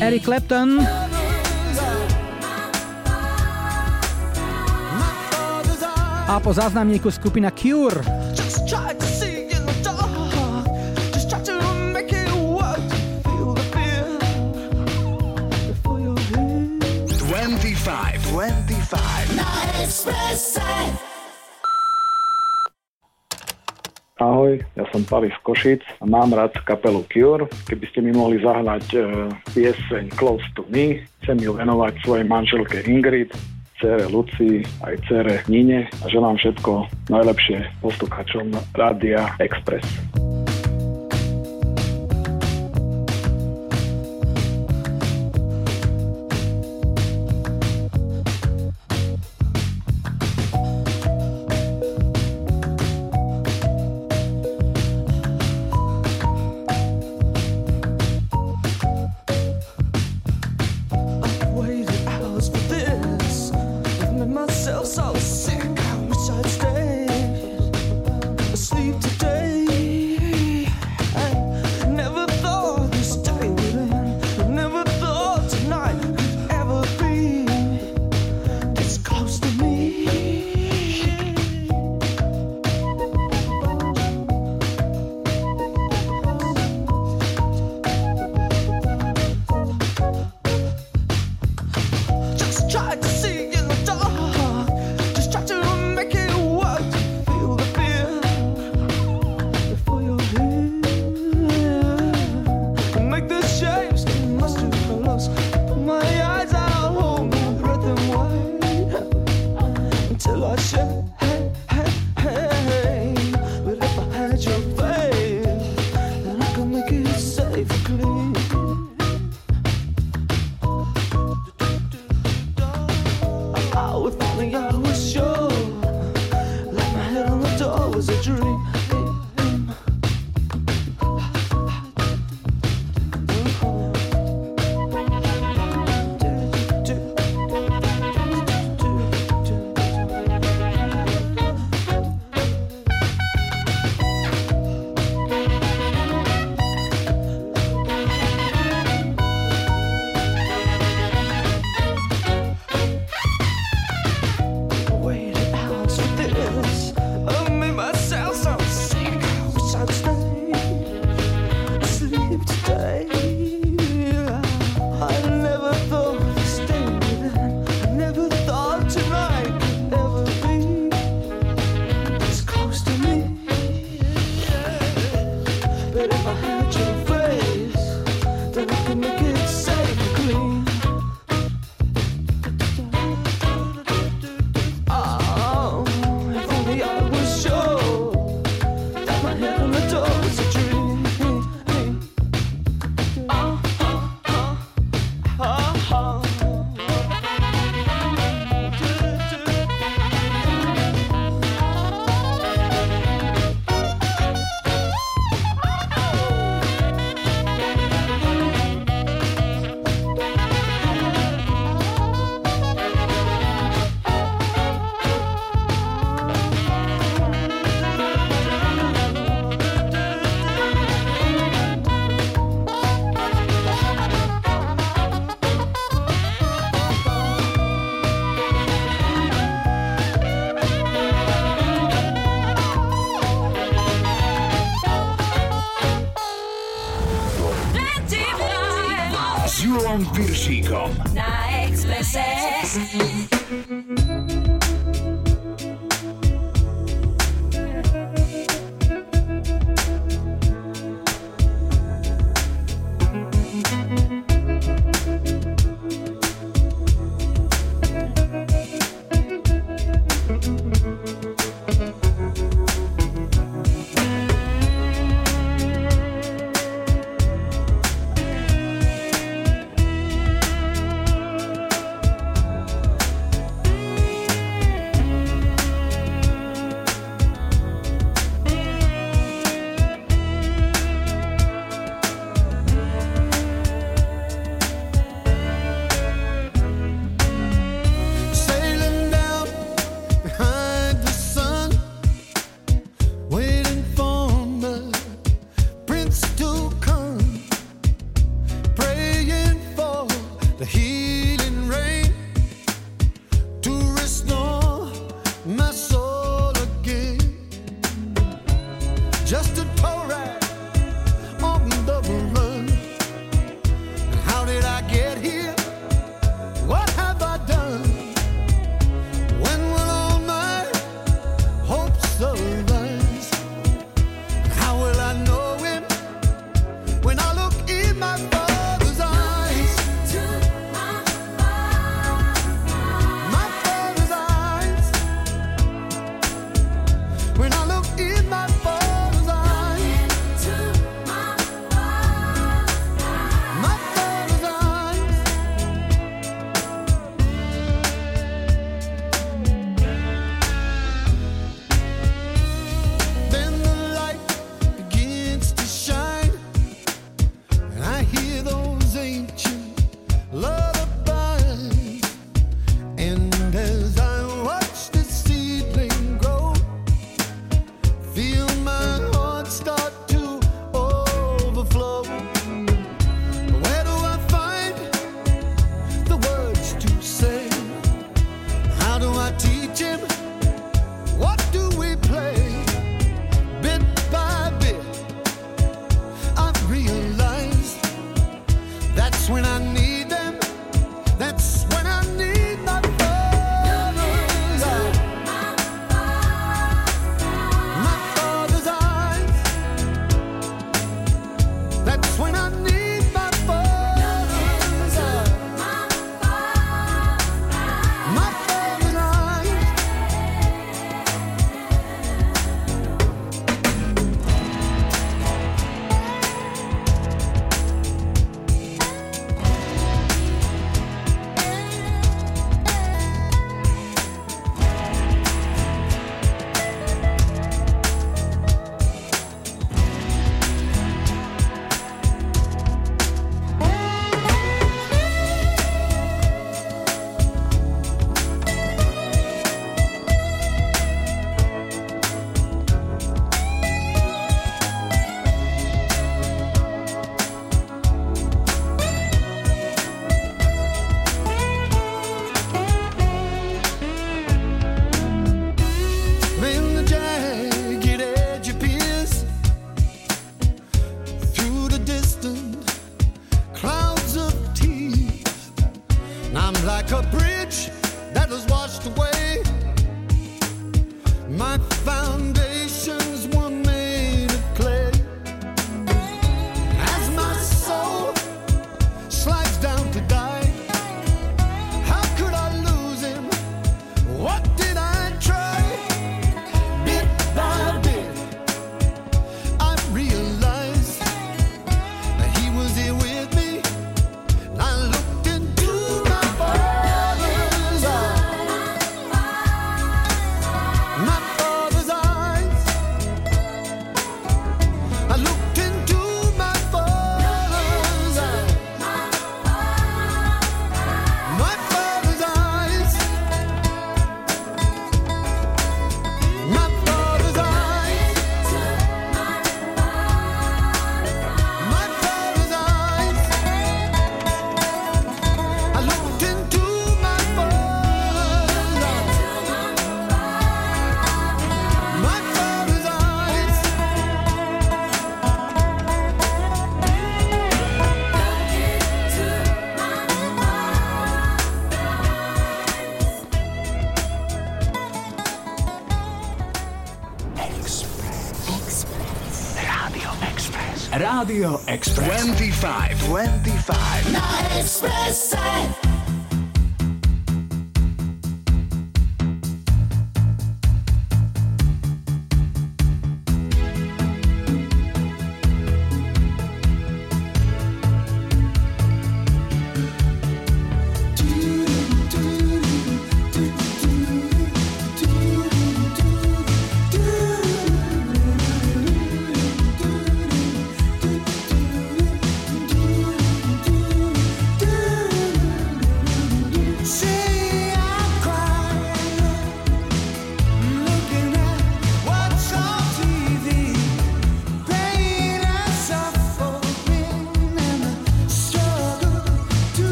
[0.00, 0.80] Eric Clapton.
[6.28, 8.27] A po záznamníku skupina Cure.
[8.68, 9.48] 25,
[18.28, 19.00] 25.
[24.20, 27.48] Ahoj, ja som Pavi Košic a mám rád kapelu Cure.
[27.64, 29.00] Keby ste mi mohli zahrať e,
[29.56, 33.32] pieseň Close to Me, chcem ju venovať svojej manželke Ingrid
[33.78, 39.86] cére Luci, aj cére Nine a želám všetko najlepšie poslucháčom Rádia Express.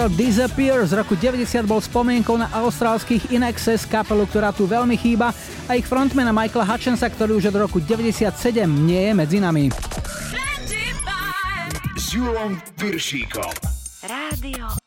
[0.00, 5.28] single Disappear z roku 90 bol spomienkou na austrálskych Inexes, kapelu, ktorá tu veľmi chýba,
[5.68, 8.32] a ich frontmana Michaela Hutchensa, ktorý už od roku 97
[8.64, 9.68] nie je medzi nami.
[12.00, 12.16] S
[14.00, 14.79] Rádio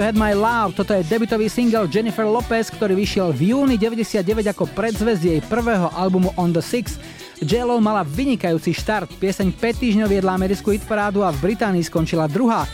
[0.00, 4.48] You Had My Love, toto je debutový single Jennifer Lopez, ktorý vyšiel v júni 99
[4.48, 6.96] ako predzvesť jej prvého albumu On The Six.
[7.44, 12.64] j mala vynikajúci štart, pieseň 5 týždňov viedla americkú hitparádu a v Británii skončila druhá.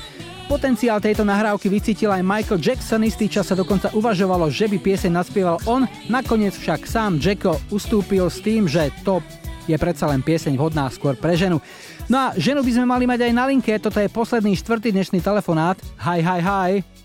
[0.46, 5.10] Potenciál tejto nahrávky vycítil aj Michael Jackson, istý čas sa dokonca uvažovalo, že by pieseň
[5.10, 9.18] naspieval on, nakoniec však sám Jacko ustúpil s tým, že to
[9.66, 11.58] je predsa len pieseň vhodná skôr pre ženu.
[12.06, 15.18] No a ženu by sme mali mať aj na linke, toto je posledný štvrtý dnešný
[15.18, 15.74] telefonát.
[15.98, 16.95] Hi, hi, hi.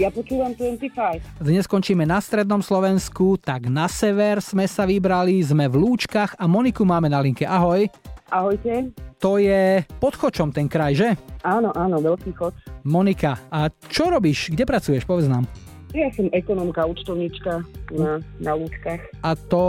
[0.00, 1.44] Ja počúvam 25.
[1.44, 6.48] Dnes končíme na strednom Slovensku, tak na sever sme sa vybrali, sme v Lúčkach a
[6.48, 7.44] Moniku máme na linke.
[7.44, 7.84] Ahoj.
[8.32, 8.96] Ahojte.
[9.20, 11.20] To je pod Chočom ten kraj, že?
[11.44, 12.56] Áno, áno, veľký chod.
[12.80, 14.48] Monika, a čo robíš?
[14.48, 15.04] Kde pracuješ?
[15.04, 15.44] Povedz nám.
[15.90, 19.02] Ja som ekonomka, účtovníčka na, na Lúčkach.
[19.26, 19.62] A to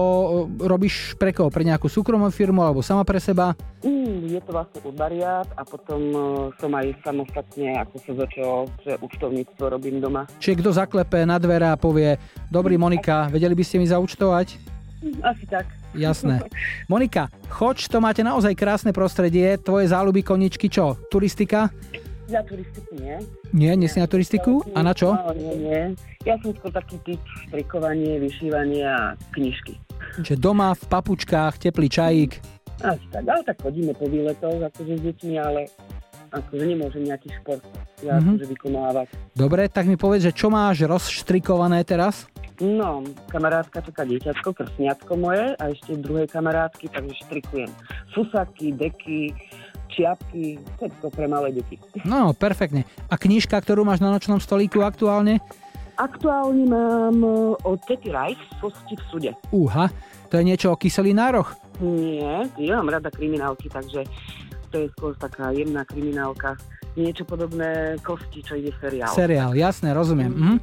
[0.53, 1.49] e, robíš pre koho?
[1.49, 3.57] Pre nejakú súkromnú firmu alebo sama pre seba?
[3.81, 6.23] Mm, je to vlastne urbariát a potom uh,
[6.61, 10.30] som aj samostatne, ako sa začalo, že účtovníctvo robím doma.
[10.38, 12.22] Čiže kto zaklepe na dvere a povie,
[12.53, 14.61] dobrý Monika, vedeli by ste mi zaučtovať?
[15.02, 15.65] Mm, Asi tak.
[15.98, 16.45] Jasné.
[16.93, 21.02] Monika, choč, to máte naozaj krásne prostredie, tvoje záľuby koničky čo?
[21.10, 21.73] Turistika?
[22.31, 23.19] Za turistiku nie.
[23.51, 24.63] Nie, nie si na turistiku?
[24.71, 25.11] A na čo?
[25.11, 25.81] No, nie, nie.
[26.23, 28.99] Ja som skôr taký typ strikovanie, vyšívanie a
[29.35, 29.75] knižky.
[30.17, 32.39] Čiže doma v papučkách, teplý čajík.
[32.79, 35.67] Asi tak, ale tak chodíme po výletoch akože s deťmi, ale
[36.31, 37.61] akože nemôžem nejaký šport
[38.01, 38.33] ja Mhm.
[38.33, 39.07] akože vykonávať.
[39.35, 42.25] Dobre, tak mi povedz, že čo máš rozštrikované teraz?
[42.57, 47.69] No, kamarátka čaká dieťatko, krsniatko moje a ešte druhej kamarátky, takže štrikujem
[48.09, 49.33] fusaky, deky,
[49.91, 51.76] čiapky, všetko pre malé deti.
[52.07, 52.88] No, perfektne.
[53.11, 55.43] A knižka, ktorú máš na nočnom stolíku aktuálne?
[55.99, 57.31] Aktuálne mám e,
[57.61, 59.31] od Tety Rice Kosti v súde.
[59.53, 59.91] Úha,
[60.31, 61.53] to je niečo o kyselinároch?
[61.84, 64.07] Nie, ja mám rada kriminálky, takže
[64.72, 66.55] to je skôr taká jemná kriminálka.
[66.91, 69.07] Niečo podobné Kosti, čo ide seriál.
[69.15, 70.31] Seriál, jasné, rozumiem.
[70.31, 70.55] Mhm.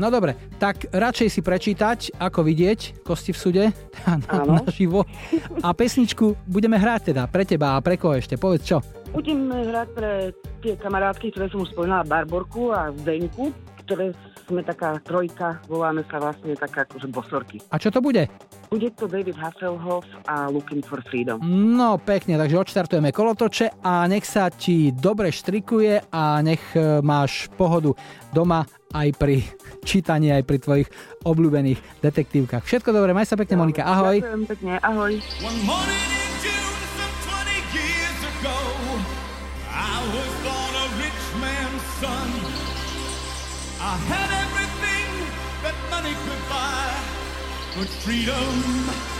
[0.00, 3.64] No dobre, tak radšej si prečítať, ako vidieť Kosti v súde
[4.08, 4.60] Áno.
[4.64, 5.04] naživo.
[5.60, 8.78] A pesničku budeme hrať teda pre teba a pre koho ešte, povedz čo.
[9.12, 10.12] Budeme hrať pre
[10.60, 13.52] tie kamarátky, ktoré som už spomínala, Barborku a Zdenku,
[13.84, 14.12] ktoré
[14.46, 17.58] sme taká trojka, voláme sa vlastne taká akože bosorky.
[17.74, 18.30] A čo to bude?
[18.70, 21.42] Bude to David Hasselhoff a Looking for Freedom.
[21.74, 27.50] No pekne, takže odštartujeme kolotoče a nech sa ti dobre štrikuje a nech e, máš
[27.58, 27.94] pohodu
[28.30, 28.62] doma
[28.94, 29.42] aj pri
[29.90, 30.88] čítaní, aj pri tvojich
[31.26, 32.62] obľúbených detektívkach.
[32.62, 34.22] Všetko dobre, maj sa pekne Monika, ahoj.
[34.22, 35.12] Ďakujem pekne, ahoj.
[35.42, 38.58] One morning in June, some 20 years ago,
[39.74, 42.28] I was born a rich man's son.
[43.78, 44.25] I had
[47.76, 49.15] but freedom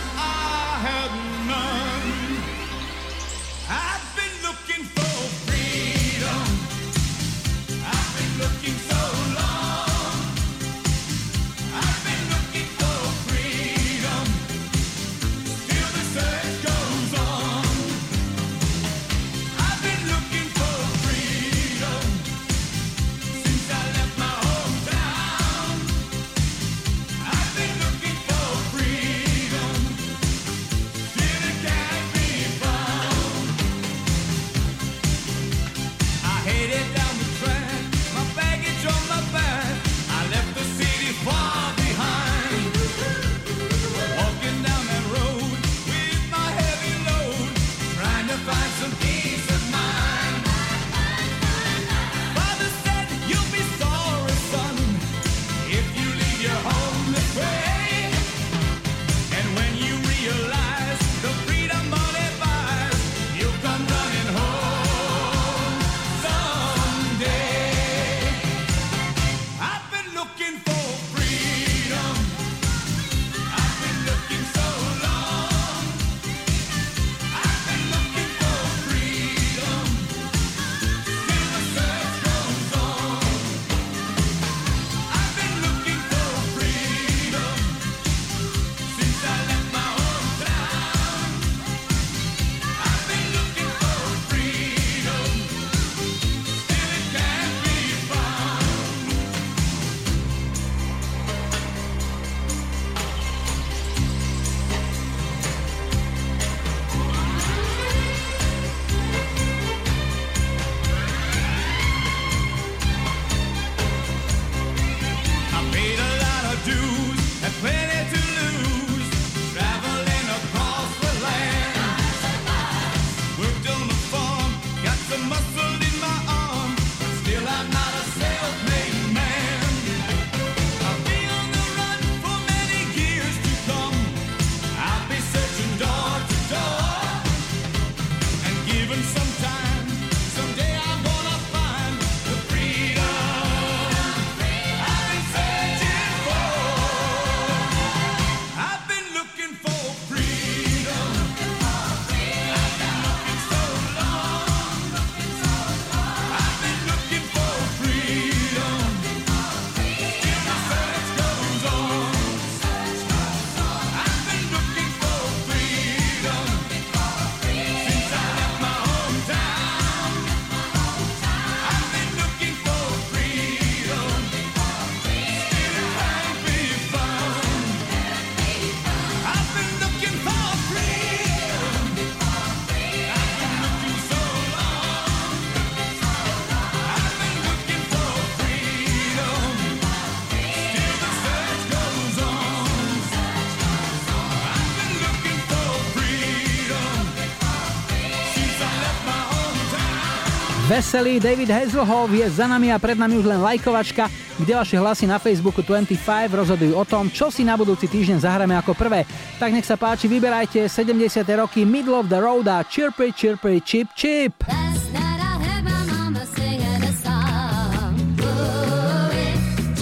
[200.77, 205.09] Veselý David Hazelhoff je za nami a pred nami už len lajkovačka, kde vaše hlasy
[205.09, 205.97] na Facebooku 25
[206.29, 209.01] rozhodujú o tom, čo si na budúci týždeň zahráme ako prvé.
[209.41, 211.25] Tak nech sa páči, vyberajte 70.
[211.33, 214.37] roky Middle of the Road a Chirpy Chirpy Chip Chip.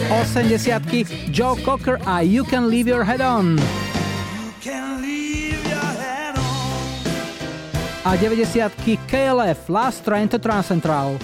[0.08, 3.60] 80 Joe Cocker a You Can Leave Your Head On.
[8.06, 8.70] A 90
[9.10, 11.18] KLF Last Train to Transcentral.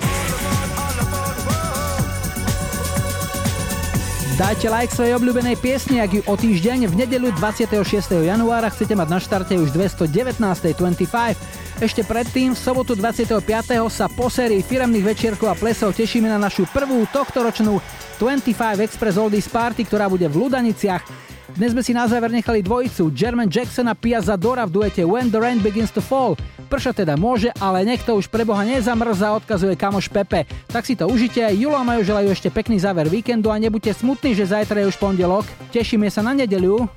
[4.34, 8.26] Dajte like svojej obľúbenej piesni, ak ju o týždeň v nedeľu 26.
[8.26, 10.42] januára chcete mať na štarte už 219.
[10.42, 11.86] 25.
[11.86, 13.46] Ešte predtým, v sobotu 25.
[13.94, 17.78] sa po sérii firemných večierkov a plesov tešíme na našu prvú tohtoročnú
[18.18, 21.31] 25 Express Oldies Party, ktorá bude v Ludaniciach.
[21.52, 25.28] Dnes sme si na záver nechali dvojicu German Jackson a Pia Zadora v duete When
[25.28, 26.40] the Rain Begins to Fall.
[26.72, 30.48] Prša teda môže, ale niekto už pre Boha nezamrza, odkazuje kamoš Pepe.
[30.72, 34.32] Tak si to užite, Julo a Majo želajú ešte pekný záver víkendu a nebuďte smutní,
[34.32, 35.44] že zajtra je už pondelok.
[35.76, 36.88] Tešíme sa na nedeľu.